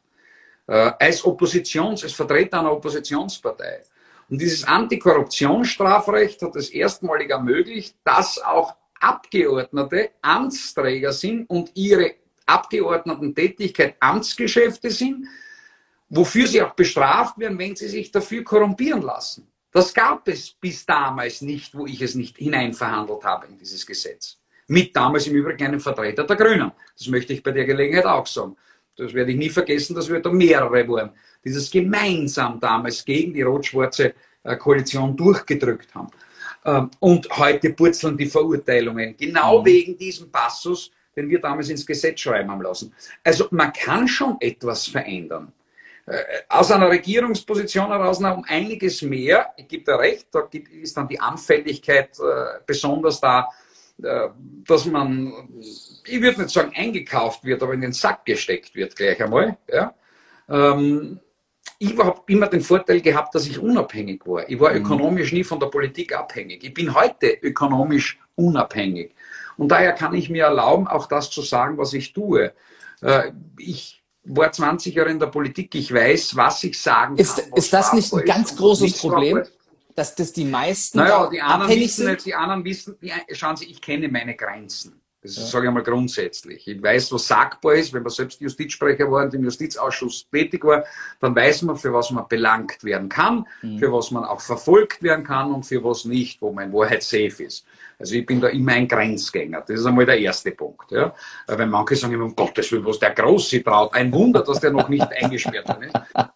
[0.67, 3.81] Äh, als Oppositions, als Vertreter einer Oppositionspartei.
[4.29, 13.95] Und dieses Antikorruptionsstrafrecht hat es erstmalig ermöglicht, dass auch Abgeordnete Amtsträger sind und ihre Abgeordnetentätigkeit
[13.99, 15.27] Amtsgeschäfte sind,
[16.07, 19.50] wofür sie auch bestraft werden, wenn sie sich dafür korrumpieren lassen.
[19.71, 24.37] Das gab es bis damals nicht, wo ich es nicht hineinverhandelt habe in dieses Gesetz.
[24.67, 26.71] Mit damals im Übrigen einem Vertreter der Grünen.
[26.97, 28.55] Das möchte ich bei der Gelegenheit auch sagen.
[28.97, 31.11] Das werde ich nie vergessen, dass wir da mehrere waren,
[31.43, 34.13] die das gemeinsam damals gegen die rot-schwarze
[34.43, 36.09] äh, Koalition durchgedrückt haben.
[36.65, 39.65] Ähm, und heute purzeln die Verurteilungen, genau mhm.
[39.65, 42.93] wegen diesem Passus, den wir damals ins Gesetz schreiben haben lassen.
[43.23, 45.51] Also man kann schon etwas verändern.
[46.11, 49.53] Äh, aus einer Regierungsposition heraus noch um einiges mehr.
[49.55, 50.45] Ich gebe da recht, da
[50.81, 53.47] ist dann die Anfälligkeit äh, besonders da,
[54.03, 54.27] äh,
[54.67, 55.31] dass man,
[56.05, 59.57] ich würde nicht sagen eingekauft wird, aber in den Sack gesteckt wird gleich einmal.
[59.71, 59.93] Ja.
[60.49, 61.21] Ähm,
[61.79, 64.49] ich habe immer den Vorteil gehabt, dass ich unabhängig war.
[64.49, 64.83] Ich war mhm.
[64.83, 66.61] ökonomisch nie von der Politik abhängig.
[66.65, 69.15] Ich bin heute ökonomisch unabhängig.
[69.55, 72.53] Und daher kann ich mir erlauben, auch das zu sagen, was ich tue.
[73.57, 77.53] Ich war 20 Jahre in der Politik, ich weiß, was ich sagen ist, kann.
[77.55, 79.43] Ist das nicht ein ganz großes Problem,
[79.95, 82.25] dass das die meisten naja, die anderen wissen, sind?
[82.25, 85.00] Die anderen wissen, die, schauen Sie, ich kenne meine Grenzen.
[85.21, 85.43] Das ja.
[85.43, 86.67] sage ich mal grundsätzlich.
[86.67, 87.93] Ich weiß, was sagbar ist.
[87.93, 90.83] Wenn man selbst Justizsprecher war und im Justizausschuss tätig war,
[91.19, 93.77] dann weiß man, für was man belangt werden kann, mhm.
[93.77, 97.03] für was man auch verfolgt werden kann und für was nicht, wo man in Wahrheit
[97.03, 97.65] safe ist.
[97.99, 99.61] Also ich bin da immer ein Grenzgänger.
[99.61, 100.89] Das ist einmal der erste Punkt.
[100.89, 101.13] Ja.
[101.45, 103.93] Weil manche sagen immer, um Gottes Willen, was der Große traut.
[103.93, 105.93] Ein Wunder, dass der noch nicht eingesperrt ist.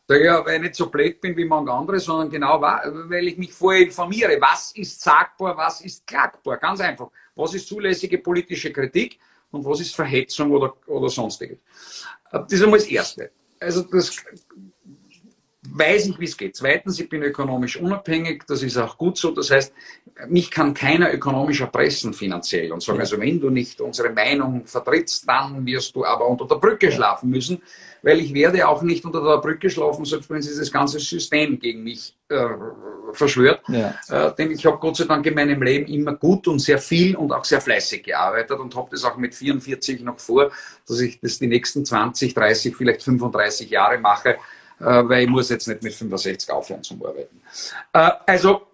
[0.07, 3.37] Sag ja, weil ich nicht so blöd bin wie manche andere, sondern genau, weil ich
[3.39, 4.37] mich vorher informiere.
[4.39, 6.57] Was ist sagbar, was ist klagbar?
[6.57, 7.09] Ganz einfach.
[7.35, 9.19] Was ist zulässige politische Kritik
[9.51, 11.59] und was ist Verhetzung oder, oder sonstiges?
[12.31, 13.31] Das ist einmal das Erste.
[13.59, 14.15] Also das
[15.77, 16.55] weiß ich, wie es geht.
[16.55, 19.31] Zweitens, ich bin ökonomisch unabhängig, das ist auch gut so.
[19.31, 19.73] Das heißt,
[20.29, 25.27] mich kann keiner ökonomisch erpressen finanziell und sagen, also wenn du nicht unsere Meinung vertrittst,
[25.27, 27.61] dann wirst du aber unter der Brücke schlafen müssen,
[28.01, 31.59] weil ich werde auch nicht unter der Brücke schlafen, selbst wenn sich das ganze System
[31.59, 32.47] gegen mich äh,
[33.11, 33.61] verschwört.
[33.67, 33.95] Ja.
[34.07, 37.17] Äh, denn ich habe Gott sei Dank in meinem Leben immer gut und sehr viel
[37.17, 40.51] und auch sehr fleißig gearbeitet und habe das auch mit 44 noch vor,
[40.87, 44.37] dass ich das die nächsten 20, 30, vielleicht 35 Jahre mache
[44.83, 47.41] weil ich muss jetzt nicht mit 65 aufhören zum Arbeiten.
[47.93, 48.67] Äh, also,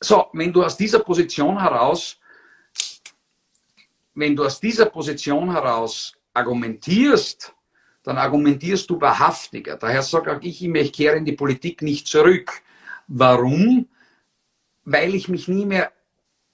[0.00, 2.16] so, wenn du aus dieser Position heraus,
[4.14, 7.54] wenn du aus dieser Position heraus argumentierst,
[8.02, 9.76] dann argumentierst du wahrhaftiger.
[9.76, 12.62] Daher sage auch ich immer, ich kehre in die Politik nicht zurück,
[13.12, 13.88] Warum?
[14.84, 15.92] Weil ich mich nie mehr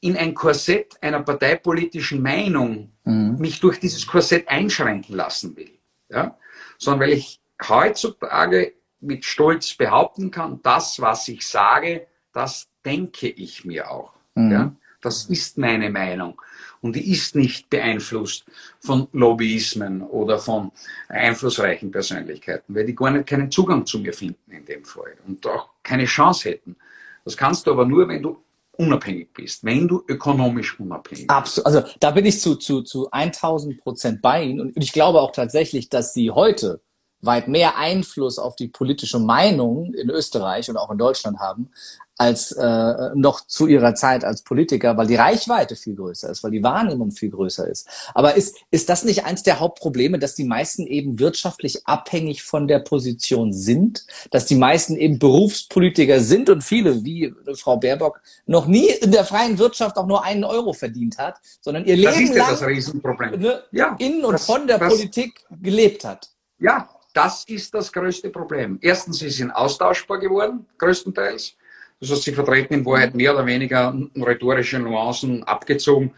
[0.00, 3.36] in ein Korsett einer parteipolitischen Meinung mhm.
[3.38, 5.78] mich durch dieses Korsett einschränken lassen will.
[6.08, 6.38] Ja?
[6.78, 13.64] Sondern weil ich heutzutage mit Stolz behaupten kann, das, was ich sage, das denke ich
[13.64, 14.12] mir auch.
[14.34, 14.50] Mhm.
[14.50, 14.72] Ja?
[15.00, 16.40] Das ist meine Meinung.
[16.80, 18.44] Und die ist nicht beeinflusst
[18.80, 20.72] von Lobbyismen oder von
[21.08, 25.46] einflussreichen Persönlichkeiten, weil die gar nicht keinen Zugang zu mir finden in dem Fall und
[25.46, 26.76] auch keine Chance hätten.
[27.24, 28.42] Das kannst du aber nur, wenn du
[28.72, 31.30] unabhängig bist, wenn du ökonomisch unabhängig bist.
[31.30, 31.66] Absolut.
[31.66, 35.32] Also da bin ich zu, zu, zu 1000 Prozent bei Ihnen und ich glaube auch
[35.32, 36.80] tatsächlich, dass Sie heute
[37.20, 41.70] weit mehr Einfluss auf die politische Meinung in Österreich und auch in Deutschland haben,
[42.18, 46.50] als äh, noch zu ihrer Zeit als Politiker, weil die Reichweite viel größer ist, weil
[46.50, 47.88] die Wahrnehmung viel größer ist.
[48.14, 52.68] Aber ist, ist das nicht eins der Hauptprobleme, dass die meisten eben wirtschaftlich abhängig von
[52.68, 58.66] der Position sind, dass die meisten eben Berufspolitiker sind und viele, wie Frau Baerbock, noch
[58.66, 62.34] nie in der freien Wirtschaft auch nur einen Euro verdient hat, sondern ihr das Leben
[62.34, 66.30] lang ne, ja, in und das, von der Politik gelebt hat?
[66.58, 68.78] Ja, das ist das größte Problem.
[68.82, 71.56] Erstens, sie sind austauschbar geworden, größtenteils.
[71.98, 76.12] Das heißt, sie vertreten in Wahrheit mehr oder weniger rhetorische Nuancen abgezogen,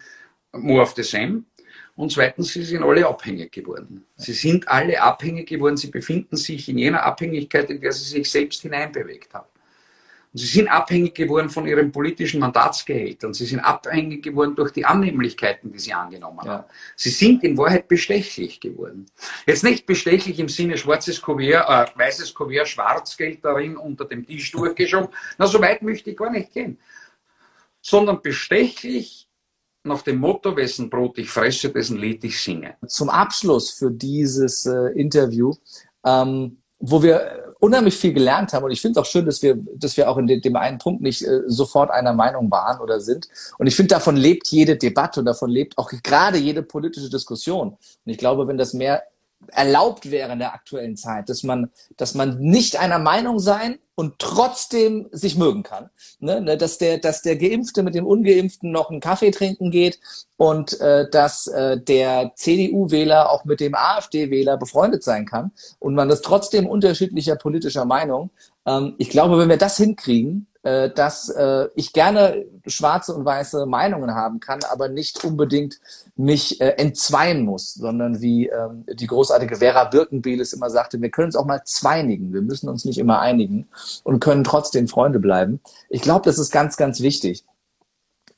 [0.53, 1.45] more of the same.
[1.95, 4.05] Und zweitens, sie sind alle abhängig geworden.
[4.17, 5.77] Sie sind alle abhängig geworden.
[5.77, 9.49] Sie befinden sich in jener Abhängigkeit, in der sie sich selbst hineinbewegt haben.
[10.39, 13.35] Und sie sind abhängig geworden von ihren politischen Mandatsgehältern.
[13.35, 16.53] Sie sind abhängig geworden durch die Annehmlichkeiten, die sie angenommen ja.
[16.53, 16.65] haben.
[16.95, 19.07] Sie sind in Wahrheit bestechlich geworden.
[19.49, 24.53] Jetzt nicht bestechlich im Sinne schwarzes Kuvert, äh, weißes Kuvert, Schwarzgeld darin unter dem Tisch
[24.53, 25.09] durchgeschoben.
[25.39, 26.79] Na, so weit möchte ich gar nicht gehen.
[27.83, 29.29] Sondern bestechlich
[29.83, 32.77] nach dem Motto, wessen Brot ich fresse, dessen Lied ich singe.
[32.87, 35.53] Zum Abschluss für dieses äh, Interview,
[36.05, 38.65] ähm, wo wir unheimlich viel gelernt haben.
[38.65, 41.03] Und ich finde es auch schön, dass wir, dass wir auch in dem, einen Punkt
[41.03, 43.29] nicht äh, sofort einer Meinung waren oder sind.
[43.59, 47.71] Und ich finde, davon lebt jede Debatte und davon lebt auch gerade jede politische Diskussion.
[47.71, 49.03] Und ich glaube, wenn das mehr
[49.49, 54.19] erlaubt wäre in der aktuellen Zeit, dass man, dass man nicht einer Meinung sein und
[54.19, 55.91] trotzdem sich mögen kann.
[56.21, 56.41] Ne?
[56.41, 60.01] ne dass, der, dass der Geimpfte mit dem Ungeimpften noch einen Kaffee trinken geht
[60.37, 66.11] und äh, dass äh, der CDU-Wähler auch mit dem AfD-Wähler befreundet sein kann und man
[66.11, 68.31] ist trotzdem unterschiedlicher politischer Meinung.
[68.67, 73.67] Ähm, ich glaube, wenn wir das hinkriegen, äh, dass äh, ich gerne schwarze und weiße
[73.67, 75.79] Meinungen haben kann, aber nicht unbedingt
[76.17, 81.27] mich äh, entzweien muss, sondern wie ähm, die großartige Vera Birkenbieles immer sagte, wir können
[81.27, 83.69] uns auch mal zweinigen, wir müssen uns nicht immer einigen
[84.03, 85.61] und können trotzdem Freunde bleiben.
[85.89, 87.45] Ich glaube, das ist ganz, ganz wichtig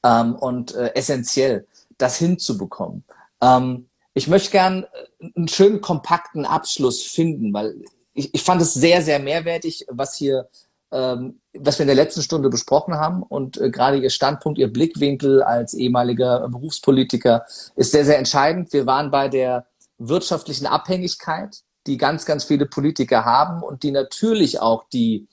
[0.05, 1.66] ähm, und äh, essentiell,
[1.97, 3.05] das hinzubekommen.
[3.41, 8.75] Ähm, ich möchte gern äh, einen schönen kompakten Abschluss finden, weil ich, ich fand es
[8.75, 10.49] sehr, sehr mehrwertig, was hier
[10.93, 13.22] ähm, was wir in der letzten Stunde besprochen haben.
[13.22, 17.45] Und äh, gerade Ihr Standpunkt, Ihr Blickwinkel als ehemaliger Berufspolitiker
[17.76, 18.72] ist sehr, sehr entscheidend.
[18.72, 19.66] Wir waren bei der
[19.99, 25.28] wirtschaftlichen Abhängigkeit, die ganz, ganz viele Politiker haben und die natürlich auch die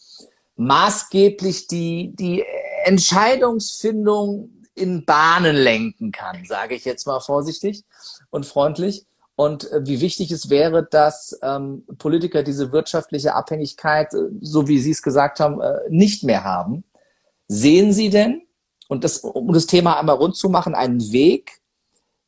[0.55, 2.43] maßgeblich die, die
[2.83, 7.83] Entscheidungsfindung in Bahnen lenken kann, sage ich jetzt mal vorsichtig
[8.29, 9.05] und freundlich
[9.37, 14.79] und äh, wie wichtig es wäre, dass ähm, Politiker diese wirtschaftliche Abhängigkeit, äh, so wie
[14.79, 16.83] Sie es gesagt haben, äh, nicht mehr haben.
[17.47, 18.41] Sehen Sie denn,
[18.87, 21.61] und das, um das Thema einmal rund zu machen, einen Weg,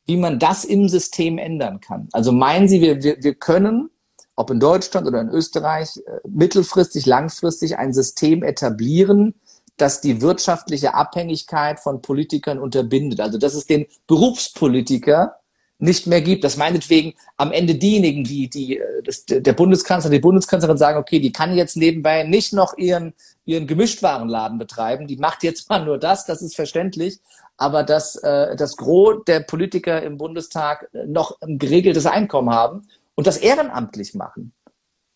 [0.06, 2.08] wie man das im System ändern kann?
[2.12, 3.90] Also meinen Sie, wir, wir, wir können,
[4.36, 9.34] ob in Deutschland oder in Österreich, äh, mittelfristig, langfristig ein System etablieren,
[9.76, 13.18] das die wirtschaftliche Abhängigkeit von Politikern unterbindet.
[13.18, 15.39] Also dass es den Berufspolitiker
[15.80, 20.18] nicht mehr gibt, dass meinetwegen am Ende diejenigen, die, die, äh, das, der Bundeskanzler, die
[20.18, 23.14] Bundeskanzlerin sagen, okay, die kann jetzt nebenbei nicht noch ihren,
[23.44, 27.18] ihren Gemischtwarenladen betreiben, die macht jetzt mal nur das, das ist verständlich,
[27.56, 33.26] aber dass äh, das Gros der Politiker im Bundestag noch ein geregeltes Einkommen haben und
[33.26, 34.52] das ehrenamtlich machen.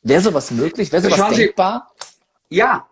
[0.02, 0.92] Wäre sowas möglich?
[0.92, 1.90] Wäre sowas Schauen denkbar?
[2.50, 2.86] Sie, ja.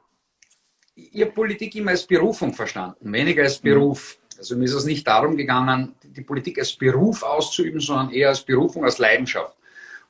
[0.94, 4.18] Ihr Politik immer als Berufung verstanden, weniger als Beruf.
[4.42, 8.40] Also mir ist es nicht darum gegangen, die Politik als Beruf auszuüben, sondern eher als
[8.40, 9.56] Berufung, als Leidenschaft.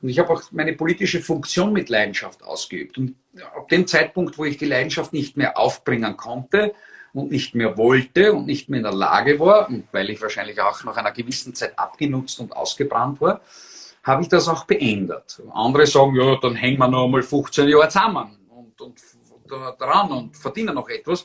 [0.01, 2.97] Und ich habe auch meine politische Funktion mit Leidenschaft ausgeübt.
[2.97, 3.15] Und
[3.55, 6.73] ab dem Zeitpunkt, wo ich die Leidenschaft nicht mehr aufbringen konnte
[7.13, 10.59] und nicht mehr wollte und nicht mehr in der Lage war, und weil ich wahrscheinlich
[10.59, 13.41] auch nach einer gewissen Zeit abgenutzt und ausgebrannt war,
[14.01, 15.39] habe ich das auch beendet.
[15.53, 18.99] Andere sagen, ja, dann hängen wir noch einmal 15 Jahre zusammen und, und,
[19.77, 21.23] dran und verdienen noch etwas.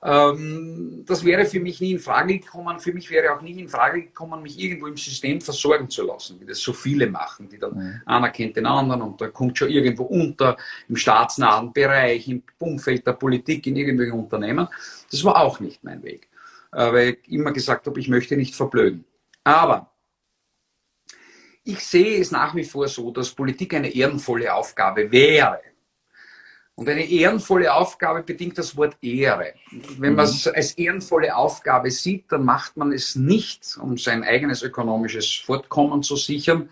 [0.00, 2.78] Ähm, das wäre für mich nie in Frage gekommen.
[2.78, 6.40] Für mich wäre auch nie in Frage gekommen, mich irgendwo im System versorgen zu lassen,
[6.40, 8.02] wie das so viele machen, die dann mhm.
[8.06, 10.56] einer kennt den anderen und da kommt schon irgendwo unter
[10.88, 14.68] im staatsnahen Bereich, im Umfeld der Politik, in irgendwelchen Unternehmen.
[15.10, 16.28] Das war auch nicht mein Weg,
[16.72, 19.04] äh, weil ich immer gesagt habe, ich möchte nicht verblöden.
[19.42, 19.90] Aber
[21.64, 25.60] ich sehe es nach wie vor so, dass Politik eine ehrenvolle Aufgabe wäre.
[26.78, 29.54] Und eine ehrenvolle Aufgabe bedingt das Wort Ehre.
[29.98, 30.52] Wenn man es mhm.
[30.54, 36.14] als ehrenvolle Aufgabe sieht, dann macht man es nicht, um sein eigenes ökonomisches Fortkommen zu
[36.14, 36.68] sichern,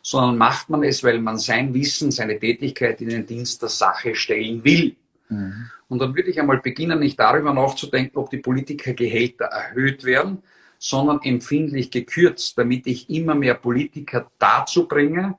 [0.00, 4.14] sondern macht man es, weil man sein Wissen, seine Tätigkeit in den Dienst der Sache
[4.14, 4.96] stellen will.
[5.28, 5.70] Mhm.
[5.88, 10.42] Und dann würde ich einmal beginnen, nicht darüber nachzudenken, ob die Politikergehälter erhöht werden,
[10.78, 15.36] sondern empfindlich gekürzt, damit ich immer mehr Politiker dazu bringe,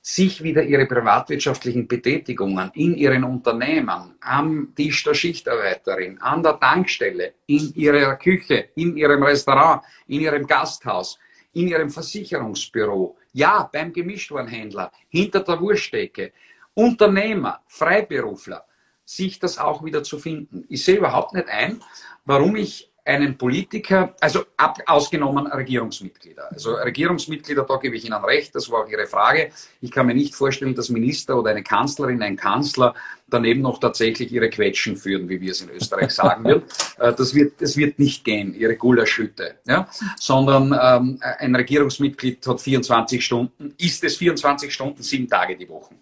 [0.00, 7.34] sich wieder ihre privatwirtschaftlichen Betätigungen in ihren Unternehmen, am Tisch der Schichtarbeiterin, an der Tankstelle,
[7.46, 11.18] in ihrer Küche, in ihrem Restaurant, in ihrem Gasthaus,
[11.52, 16.32] in ihrem Versicherungsbüro, ja, beim Gemischtwarenhändler, hinter der Wurststecke,
[16.74, 18.64] Unternehmer, Freiberufler,
[19.04, 20.64] sich das auch wieder zu finden.
[20.68, 21.82] Ich sehe überhaupt nicht ein,
[22.24, 26.52] warum ich einen Politiker, also ab, ausgenommen Regierungsmitglieder.
[26.52, 29.50] Also Regierungsmitglieder, da gebe ich Ihnen recht, das war auch Ihre Frage.
[29.80, 32.94] Ich kann mir nicht vorstellen, dass Minister oder eine Kanzlerin, ein Kanzler
[33.26, 36.64] daneben noch tatsächlich ihre Quetschen führen, wie wir es in Österreich sagen würden.
[36.98, 39.58] Äh, das wird, das wird nicht gehen, ihre Gulaschhütte.
[39.66, 39.88] Ja?
[40.18, 45.94] Sondern ähm, ein Regierungsmitglied hat 24 Stunden, ist es 24 Stunden, sieben Tage die Woche.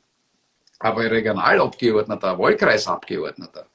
[0.79, 3.67] Aber ein Regionalabgeordneter, Wahlkreisabgeordneter,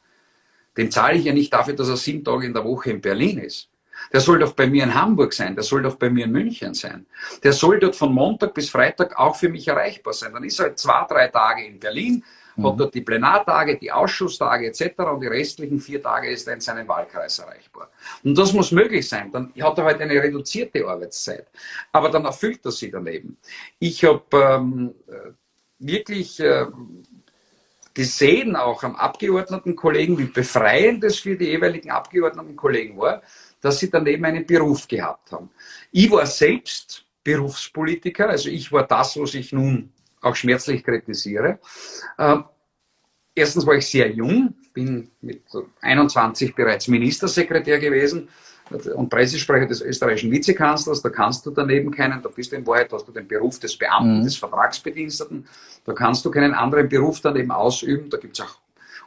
[0.78, 3.40] den zahle ich ja nicht dafür, dass er sieben Tage in der Woche in Berlin
[3.40, 3.70] ist.
[4.12, 6.74] Der soll doch bei mir in Hamburg sein, der soll doch bei mir in München
[6.74, 7.06] sein.
[7.44, 10.34] Der soll dort von Montag bis Freitag auch für mich erreichbar sein.
[10.34, 12.24] Dann ist er halt zwei, drei Tage in Berlin,
[12.56, 12.68] mhm.
[12.68, 15.00] hat dort die Plenartage, die Ausschusstage etc.
[15.14, 17.92] und die restlichen vier Tage ist er in seinem Wahlkreis erreichbar.
[18.24, 19.32] Und das muss möglich sein.
[19.32, 21.48] Dann hat er halt eine reduzierte Arbeitszeit.
[21.92, 23.38] Aber dann erfüllt er sie daneben.
[23.78, 24.96] Ich habe ähm,
[25.82, 26.66] wirklich äh,
[27.94, 33.22] gesehen, auch am Abgeordnetenkollegen, wie befreiend es für die jeweiligen Abgeordnetenkollegen war,
[33.60, 35.50] dass sie daneben einen Beruf gehabt haben.
[35.92, 41.60] Ich war selbst Berufspolitiker, also ich war das, was ich nun auch schmerzlich kritisiere.
[42.18, 42.46] Ähm,
[43.36, 45.44] erstens war ich sehr jung, bin mit
[45.82, 48.30] 21 bereits Ministersekretär gewesen
[48.96, 52.92] und Pressesprecher des österreichischen Vizekanzlers, da kannst du daneben keinen, da bist du in Wahrheit,
[52.92, 54.24] hast du den Beruf des Beamten, mhm.
[54.24, 55.46] des Vertragsbediensteten,
[55.86, 58.58] da kannst du keinen anderen Beruf daneben ausüben, da gibt es auch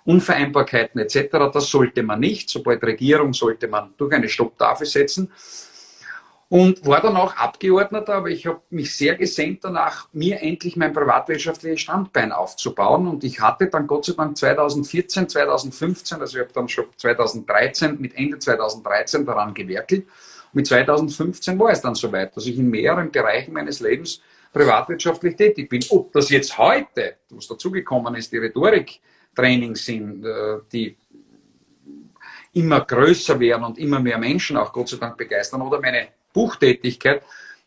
[0.04, 1.28] Unvereinbarkeiten etc.
[1.52, 2.50] Das sollte man nicht.
[2.50, 5.30] Sobald Regierung sollte man durch eine Stopptafel setzen
[6.48, 10.92] und war dann auch Abgeordneter, aber ich habe mich sehr gesehnt danach, mir endlich mein
[10.92, 13.08] privatwirtschaftliches Standbein aufzubauen.
[13.08, 18.00] Und ich hatte dann Gott sei Dank 2014, 2015, also ich habe dann schon 2013,
[18.00, 20.06] mit Ende 2013 daran gewerkelt.
[20.52, 24.20] Mit 2015 war es dann soweit, dass ich in mehreren Bereichen meines Lebens
[24.52, 25.82] privatwirtschaftlich tätig bin.
[25.90, 30.96] Ob das jetzt heute, was dazugekommen ist, die Rhetoriktrainings sind, äh, die
[32.52, 37.22] immer größer werden und immer mehr Menschen auch Gott sei Dank begeistern oder meine Buchtätigkeit,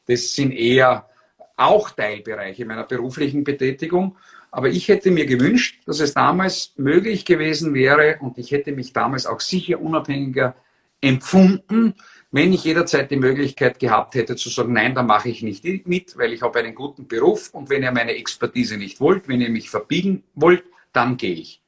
[0.06, 1.10] das sind eher
[1.56, 4.16] auch Teilbereiche meiner beruflichen Betätigung.
[4.52, 8.94] Aber ich hätte mir gewünscht, dass es damals möglich gewesen wäre und ich hätte mich
[8.94, 10.56] damals auch sicher unabhängiger
[11.02, 11.96] empfunden,
[12.32, 16.18] wenn ich jederzeit die Möglichkeit gehabt hätte zu sagen, nein, da mache ich nicht mit,
[16.18, 19.50] weil ich habe einen guten Beruf und wenn ihr meine Expertise nicht wollt, wenn ihr
[19.50, 20.64] mich verbiegen wollt,
[20.94, 21.62] dann gehe ich.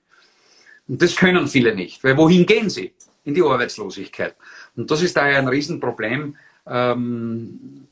[0.88, 2.94] Und das können viele nicht, weil wohin gehen sie?
[3.24, 4.36] In die Arbeitslosigkeit.
[4.76, 6.36] Und das ist daher ein Riesenproblem,
[6.70, 7.88] ähm,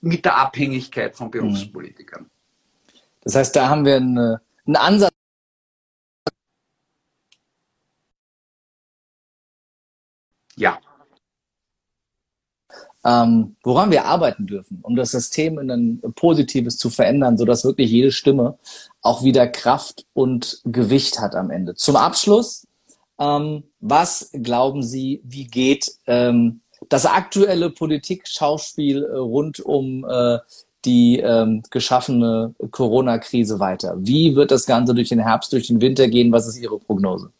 [0.00, 2.30] mit der Abhängigkeit von Berufspolitikern.
[3.22, 5.12] Das heißt, da haben wir einen, einen Ansatz.
[10.56, 10.78] Ja.
[13.06, 17.90] Ähm, woran wir arbeiten dürfen, um das System in ein Positives zu verändern, sodass wirklich
[17.90, 18.58] jede Stimme
[19.02, 21.74] auch wieder Kraft und Gewicht hat am Ende.
[21.74, 22.66] Zum Abschluss,
[23.18, 30.38] ähm, was glauben Sie, wie geht ähm, das aktuelle Politik-Schauspiel äh, rund um äh,
[30.84, 33.96] die ähm, geschaffene Corona-Krise weiter?
[33.98, 36.32] Wie wird das Ganze durch den Herbst, durch den Winter gehen?
[36.32, 37.32] Was ist Ihre Prognose?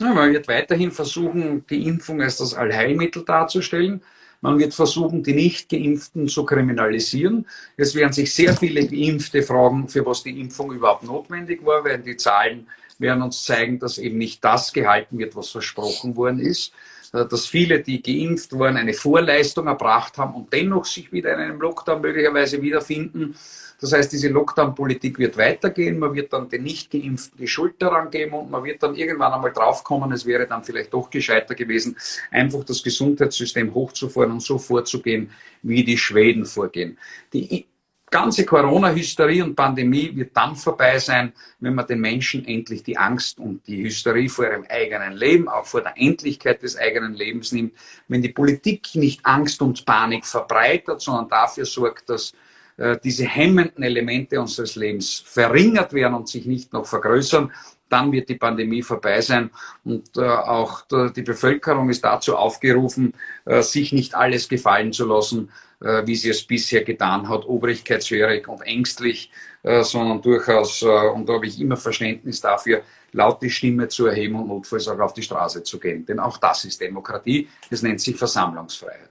[0.00, 4.00] Ja, man wird weiterhin versuchen, die Impfung als das Allheilmittel darzustellen.
[4.40, 7.46] Man wird versuchen, die Nicht-Geimpften zu kriminalisieren.
[7.76, 11.98] Es werden sich sehr viele Geimpfte fragen, für was die Impfung überhaupt notwendig war, weil
[11.98, 12.68] die Zahlen
[12.98, 16.72] werden uns zeigen, dass eben nicht das gehalten wird, was versprochen worden ist.
[17.12, 21.40] Äh, dass viele, die geimpft wurden, eine Vorleistung erbracht haben und dennoch sich wieder in
[21.40, 23.34] einem Lockdown möglicherweise wiederfinden.
[23.80, 25.98] Das heißt, diese Lockdown-Politik wird weitergehen.
[25.98, 29.52] Man wird dann den Nicht-Geimpften die Schuld daran geben und man wird dann irgendwann einmal
[29.52, 31.96] draufkommen, es wäre dann vielleicht doch gescheiter gewesen,
[32.30, 35.30] einfach das Gesundheitssystem hochzufahren und so vorzugehen,
[35.62, 36.98] wie die Schweden vorgehen.
[37.32, 37.66] Die
[38.10, 43.38] ganze Corona-Hysterie und Pandemie wird dann vorbei sein, wenn man den Menschen endlich die Angst
[43.38, 47.74] und die Hysterie vor ihrem eigenen Leben, auch vor der Endlichkeit des eigenen Lebens nimmt.
[48.08, 52.32] Wenn die Politik nicht Angst und Panik verbreitet, sondern dafür sorgt, dass
[52.76, 57.52] äh, diese hemmenden Elemente unseres Lebens verringert werden und sich nicht noch vergrößern,
[57.88, 59.50] dann wird die Pandemie vorbei sein.
[59.84, 60.82] Und äh, auch
[61.16, 65.67] die Bevölkerung ist dazu aufgerufen, äh, sich nicht alles gefallen zu lassen, äh,
[66.06, 69.30] wie sie es bisher getan hat, obrigkeitshörig und ängstlich,
[69.62, 74.06] äh, sondern durchaus, äh, und da habe ich immer Verständnis dafür, laut die Stimme zu
[74.06, 76.04] erheben und notfalls auch auf die Straße zu gehen.
[76.04, 77.48] Denn auch das ist Demokratie.
[77.70, 79.10] Es nennt sich Versammlungsfreiheit.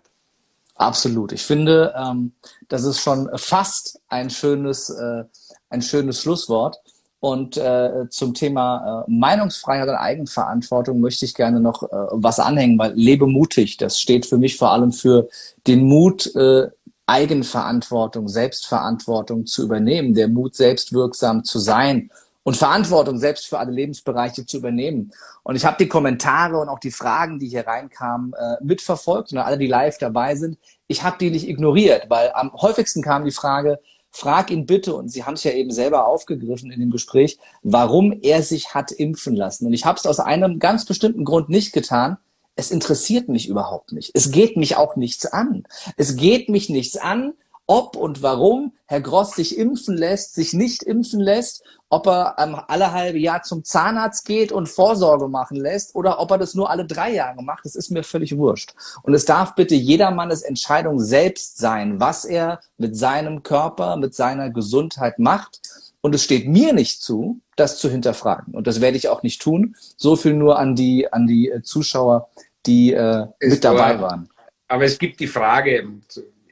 [0.76, 1.32] Absolut.
[1.32, 2.34] Ich finde, ähm,
[2.68, 5.24] das ist schon fast ein schönes, äh,
[5.70, 6.78] ein schönes Schlusswort.
[7.20, 12.78] Und äh, zum Thema äh, Meinungsfreiheit und Eigenverantwortung möchte ich gerne noch äh, was anhängen,
[12.78, 15.28] weil lebe mutig, das steht für mich vor allem für
[15.66, 16.68] den Mut, äh,
[17.08, 22.12] Eigenverantwortung, Selbstverantwortung zu übernehmen, der Mut, selbstwirksam zu sein
[22.44, 25.12] und Verantwortung selbst für alle Lebensbereiche zu übernehmen.
[25.44, 29.40] Und ich habe die Kommentare und auch die Fragen, die hier reinkamen, äh, mitverfolgt und
[29.40, 30.58] alle, die live dabei sind.
[30.88, 33.80] Ich habe die nicht ignoriert, weil am häufigsten kam die Frage,
[34.18, 38.12] frag ihn bitte, und Sie haben es ja eben selber aufgegriffen in dem Gespräch, warum
[38.24, 39.68] er sich hat impfen lassen.
[39.68, 42.18] Und ich habe es aus einem ganz bestimmten Grund nicht getan.
[42.56, 44.12] Es interessiert mich überhaupt nicht.
[44.16, 45.66] Es geht mich auch nichts an.
[45.98, 47.34] Es geht mich nichts an,
[47.68, 52.58] ob und warum Herr Gross sich impfen lässt, sich nicht impfen lässt, ob er ähm,
[52.68, 56.70] alle halbe Jahr zum Zahnarzt geht und Vorsorge machen lässt oder ob er das nur
[56.70, 58.74] alle drei Jahre macht, das ist mir völlig wurscht.
[59.04, 64.50] Und es darf bitte jedermannes Entscheidung selbst sein, was er mit seinem Körper, mit seiner
[64.50, 65.60] Gesundheit macht.
[66.00, 68.54] Und es steht mir nicht zu, das zu hinterfragen.
[68.54, 69.76] Und das werde ich auch nicht tun.
[69.98, 72.30] So viel nur an die, an die äh, Zuschauer,
[72.66, 74.30] die äh, mit dabei waren.
[74.70, 75.88] Aber es gibt die Frage,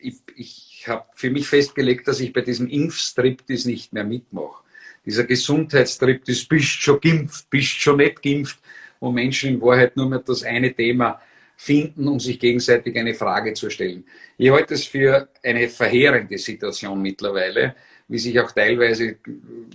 [0.02, 4.64] ich, ich ich habe für mich festgelegt, dass ich bei diesem Impfstriptease nicht mehr mitmache.
[5.04, 8.60] Dieser Gesundheitstriptease, bist schon geimpft, bist schon nicht geimpft,
[9.00, 11.20] wo Menschen in Wahrheit nur mehr das eine Thema
[11.58, 14.04] finden, um sich gegenseitig eine Frage zu stellen.
[14.38, 17.76] Ich halte es für eine verheerende Situation mittlerweile,
[18.08, 19.18] wie sich auch teilweise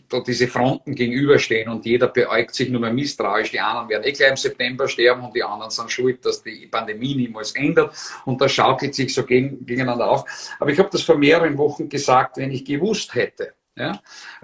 [0.08, 3.50] da diese Fronten gegenüberstehen und jeder beäugt sich nur mehr misstrauisch.
[3.50, 6.68] Die anderen werden eh gleich im September sterben und die anderen sind schuld, dass die
[6.68, 10.24] Pandemie niemals ändert und das schaukelt sich so gegen, gegeneinander auf.
[10.60, 14.00] Aber ich habe das vor mehreren Wochen gesagt, wenn ich gewusst hätte, ja?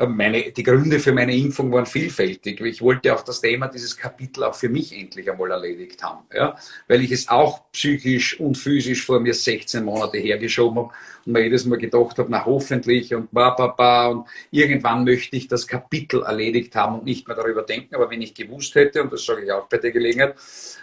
[0.07, 2.61] Meine, die Gründe für meine Impfung waren vielfältig.
[2.61, 6.57] Ich wollte auch das Thema dieses Kapitel auch für mich endlich einmal erledigt haben, ja?
[6.89, 10.95] weil ich es auch psychisch und physisch vor mir 16 Monate hergeschoben habe
[11.26, 15.37] und mir jedes Mal gedacht habe, na hoffentlich und ba, ba, ba und irgendwann möchte
[15.37, 17.95] ich das Kapitel erledigt haben und nicht mehr darüber denken.
[17.95, 20.37] Aber wenn ich gewusst hätte, und das sage ich auch bei der Gelegenheit,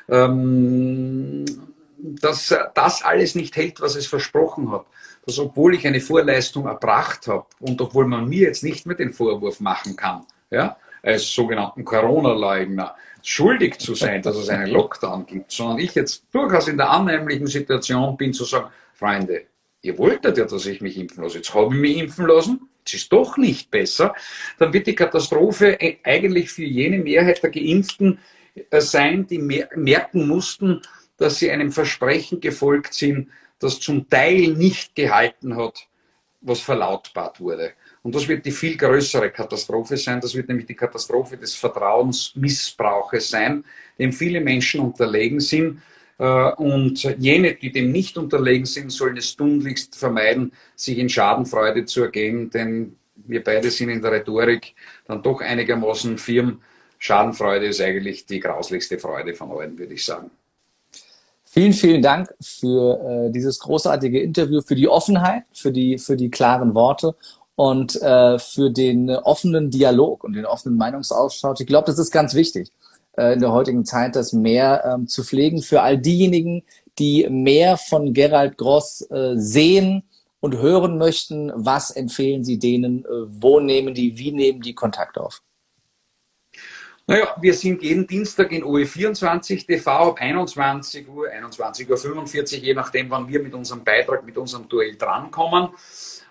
[0.09, 1.45] ähm,
[2.03, 4.85] dass das alles nicht hält, was es versprochen hat,
[5.25, 9.13] dass obwohl ich eine Vorleistung erbracht habe und obwohl man mir jetzt nicht mehr den
[9.13, 15.51] Vorwurf machen kann, ja, als sogenannten Corona-Leugner, schuldig zu sein, dass es einen Lockdown gibt,
[15.51, 19.45] sondern ich jetzt durchaus in der annehmlichen Situation bin zu sagen, Freunde,
[19.81, 22.93] ihr wolltet ja, dass ich mich impfen lasse, jetzt habe ich mich impfen lassen, es
[22.95, 24.13] ist doch nicht besser,
[24.59, 28.19] dann wird die Katastrophe e- eigentlich für jene Mehrheit der Geimpften
[28.69, 30.81] äh, sein, die merken mussten,
[31.17, 33.29] dass sie einem Versprechen gefolgt sind,
[33.63, 35.87] das zum Teil nicht gehalten hat,
[36.41, 37.73] was verlautbart wurde.
[38.01, 40.19] Und das wird die viel größere Katastrophe sein.
[40.19, 43.63] Das wird nämlich die Katastrophe des Vertrauensmissbrauches sein,
[43.97, 45.81] dem viele Menschen unterlegen sind.
[46.19, 51.85] Äh, und jene, die dem nicht unterlegen sind, sollen es tunlichst vermeiden, sich in Schadenfreude
[51.85, 54.75] zu ergehen, denn wir beide sind in der Rhetorik
[55.05, 56.61] dann doch einigermaßen firm.
[56.99, 60.31] Schadenfreude ist eigentlich die grauslichste Freude von allen, würde ich sagen.
[61.53, 66.31] Vielen, vielen Dank für äh, dieses großartige Interview, für die Offenheit, für die, für die
[66.31, 67.15] klaren Worte
[67.53, 71.59] und äh, für den offenen Dialog und den offenen Meinungsaustausch.
[71.59, 72.71] Ich glaube, das ist ganz wichtig
[73.17, 76.63] äh, in der heutigen Zeit, das mehr ähm, zu pflegen für all diejenigen,
[76.97, 80.01] die mehr von Gerald Gross äh, sehen
[80.39, 81.51] und hören möchten.
[81.53, 83.05] Was empfehlen Sie denen?
[83.05, 85.43] Äh, wo nehmen die, wie nehmen die Kontakt auf?
[87.05, 93.09] Naja, wir sind jeden Dienstag in OE24 TV ab 21 Uhr, 21.45 Uhr, je nachdem,
[93.09, 95.71] wann wir mit unserem Beitrag, mit unserem Duell drankommen.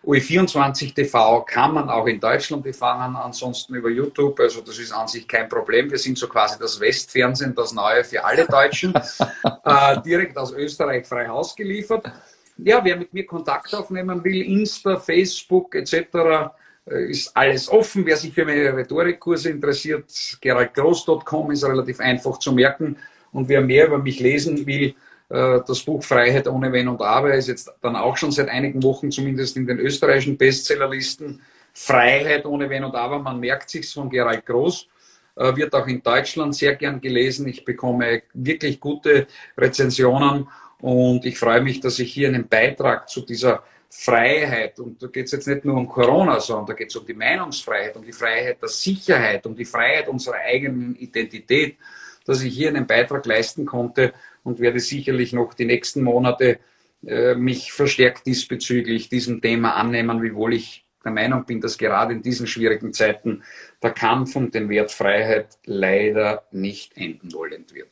[0.03, 4.41] OE24 TV kann man auch in Deutschland befangen, ansonsten über YouTube.
[4.41, 5.91] Also das ist an sich kein Problem.
[5.91, 8.95] Wir sind so quasi das Westfernsehen, das Neue für alle Deutschen,
[9.65, 12.11] äh, direkt aus Österreich frei Haus geliefert.
[12.57, 16.51] Ja, wer mit mir Kontakt aufnehmen will, Insta, Facebook etc.,
[16.87, 18.05] ist alles offen.
[18.05, 20.05] Wer sich für meine Rhetorikkurse interessiert,
[20.41, 22.97] geraldgroß.com ist relativ einfach zu merken.
[23.33, 24.95] Und wer mehr über mich lesen will,
[25.29, 28.83] äh, das Buch Freiheit ohne Wenn und Aber ist jetzt dann auch schon seit einigen
[28.83, 31.41] Wochen zumindest in den österreichischen Bestsellerlisten.
[31.73, 34.89] Freiheit ohne Wenn und Aber, man merkt sich's von Gerald Groß,
[35.37, 37.49] äh, wird auch in Deutschland sehr gern gelesen.
[37.49, 39.27] Ich bekomme wirklich gute
[39.57, 40.49] Rezensionen
[40.81, 43.63] und ich freue mich, dass ich hier einen Beitrag zu dieser
[43.95, 47.05] Freiheit, und da geht es jetzt nicht nur um Corona, sondern da geht es um
[47.05, 51.77] die Meinungsfreiheit, um die Freiheit der Sicherheit, um die Freiheit unserer eigenen Identität,
[52.25, 54.15] dass ich hier einen Beitrag leisten konnte
[54.45, 56.59] und werde sicherlich noch die nächsten Monate
[57.07, 62.23] äh, mich verstärkt diesbezüglich diesem Thema annehmen, wiewohl ich der Meinung bin, dass gerade in
[62.23, 63.43] diesen schwierigen Zeiten
[63.83, 67.91] der Kampf um den Wert Freiheit leider nicht enden wollend wird.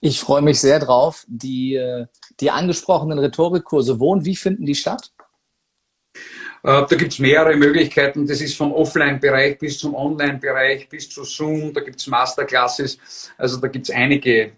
[0.00, 1.24] Ich freue mich sehr drauf.
[1.26, 2.06] Die, äh,
[2.38, 5.12] die angesprochenen Rhetorikkurse, wo und wie finden die statt?
[6.64, 8.26] Äh, da gibt es mehrere Möglichkeiten.
[8.26, 11.72] Das ist vom Offline-Bereich bis zum Online-Bereich, bis zu Zoom.
[11.72, 13.30] Da gibt es Masterclasses.
[13.36, 14.52] Also da gibt es einige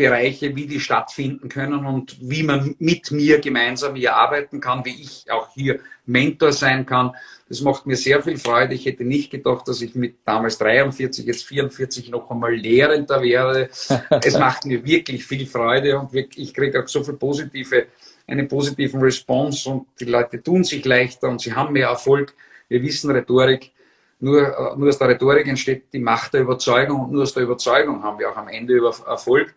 [0.00, 4.98] Bereiche, wie die stattfinden können und wie man mit mir gemeinsam hier arbeiten kann, wie
[4.98, 7.14] ich auch hier Mentor sein kann.
[7.50, 8.74] Das macht mir sehr viel Freude.
[8.74, 13.68] Ich hätte nicht gedacht, dass ich mit damals 43, jetzt 44 noch einmal Lehrender wäre.
[14.24, 17.88] es macht mir wirklich viel Freude und ich kriege auch so viel positive,
[18.30, 22.34] einen positiven Response und die Leute tun sich leichter und sie haben mehr Erfolg.
[22.68, 23.72] Wir wissen Rhetorik.
[24.20, 28.02] Nur, nur aus der Rhetorik entsteht die Macht der Überzeugung und nur aus der Überzeugung
[28.02, 29.54] haben wir auch am Ende Erfolg.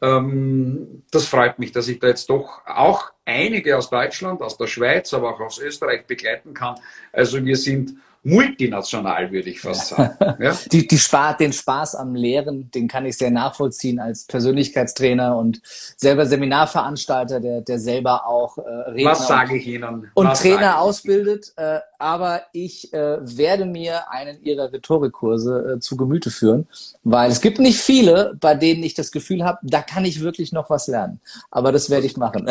[0.00, 4.66] Ähm, das freut mich, dass ich da jetzt doch auch einige aus Deutschland, aus der
[4.66, 6.76] Schweiz, aber auch aus Österreich begleiten kann.
[7.12, 7.96] Also wir sind
[8.26, 10.16] multinational, würde ich fast sagen.
[10.38, 10.56] Ja?
[10.70, 15.60] Die, die Spaß, den Spaß am Lehren, den kann ich sehr nachvollziehen als Persönlichkeitstrainer und
[15.96, 20.10] selber Seminarveranstalter, der, der selber auch äh, Redner Was sage ich Ihnen?
[20.12, 21.52] und Was Trainer ausbildet.
[21.56, 26.66] Äh, aber ich äh, werde mir einen Ihrer Rhetorikkurse äh, zu Gemüte führen,
[27.04, 30.52] weil es gibt nicht viele, bei denen ich das Gefühl habe, da kann ich wirklich
[30.52, 31.20] noch was lernen.
[31.50, 32.50] Aber das werde ich machen.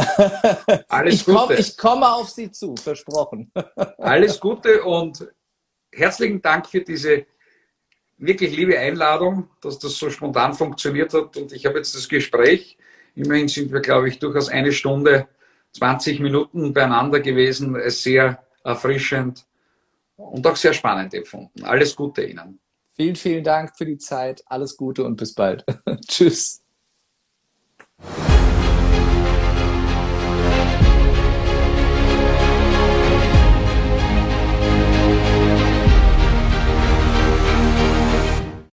[0.87, 1.55] Alles ich, komm, Gute.
[1.55, 3.51] ich komme auf Sie zu, versprochen.
[3.97, 5.27] Alles Gute und
[5.95, 7.25] herzlichen Dank für diese
[8.17, 11.35] wirklich liebe Einladung, dass das so spontan funktioniert hat.
[11.37, 12.77] Und ich habe jetzt das Gespräch.
[13.15, 15.27] Immerhin sind wir, glaube ich, durchaus eine Stunde,
[15.71, 17.75] 20 Minuten beieinander gewesen.
[17.75, 19.45] Es sehr erfrischend
[20.15, 21.63] und auch sehr spannend empfunden.
[21.63, 22.59] Alles Gute Ihnen.
[22.95, 24.41] Vielen, vielen Dank für die Zeit.
[24.45, 25.65] Alles Gute und bis bald.
[26.07, 26.61] Tschüss.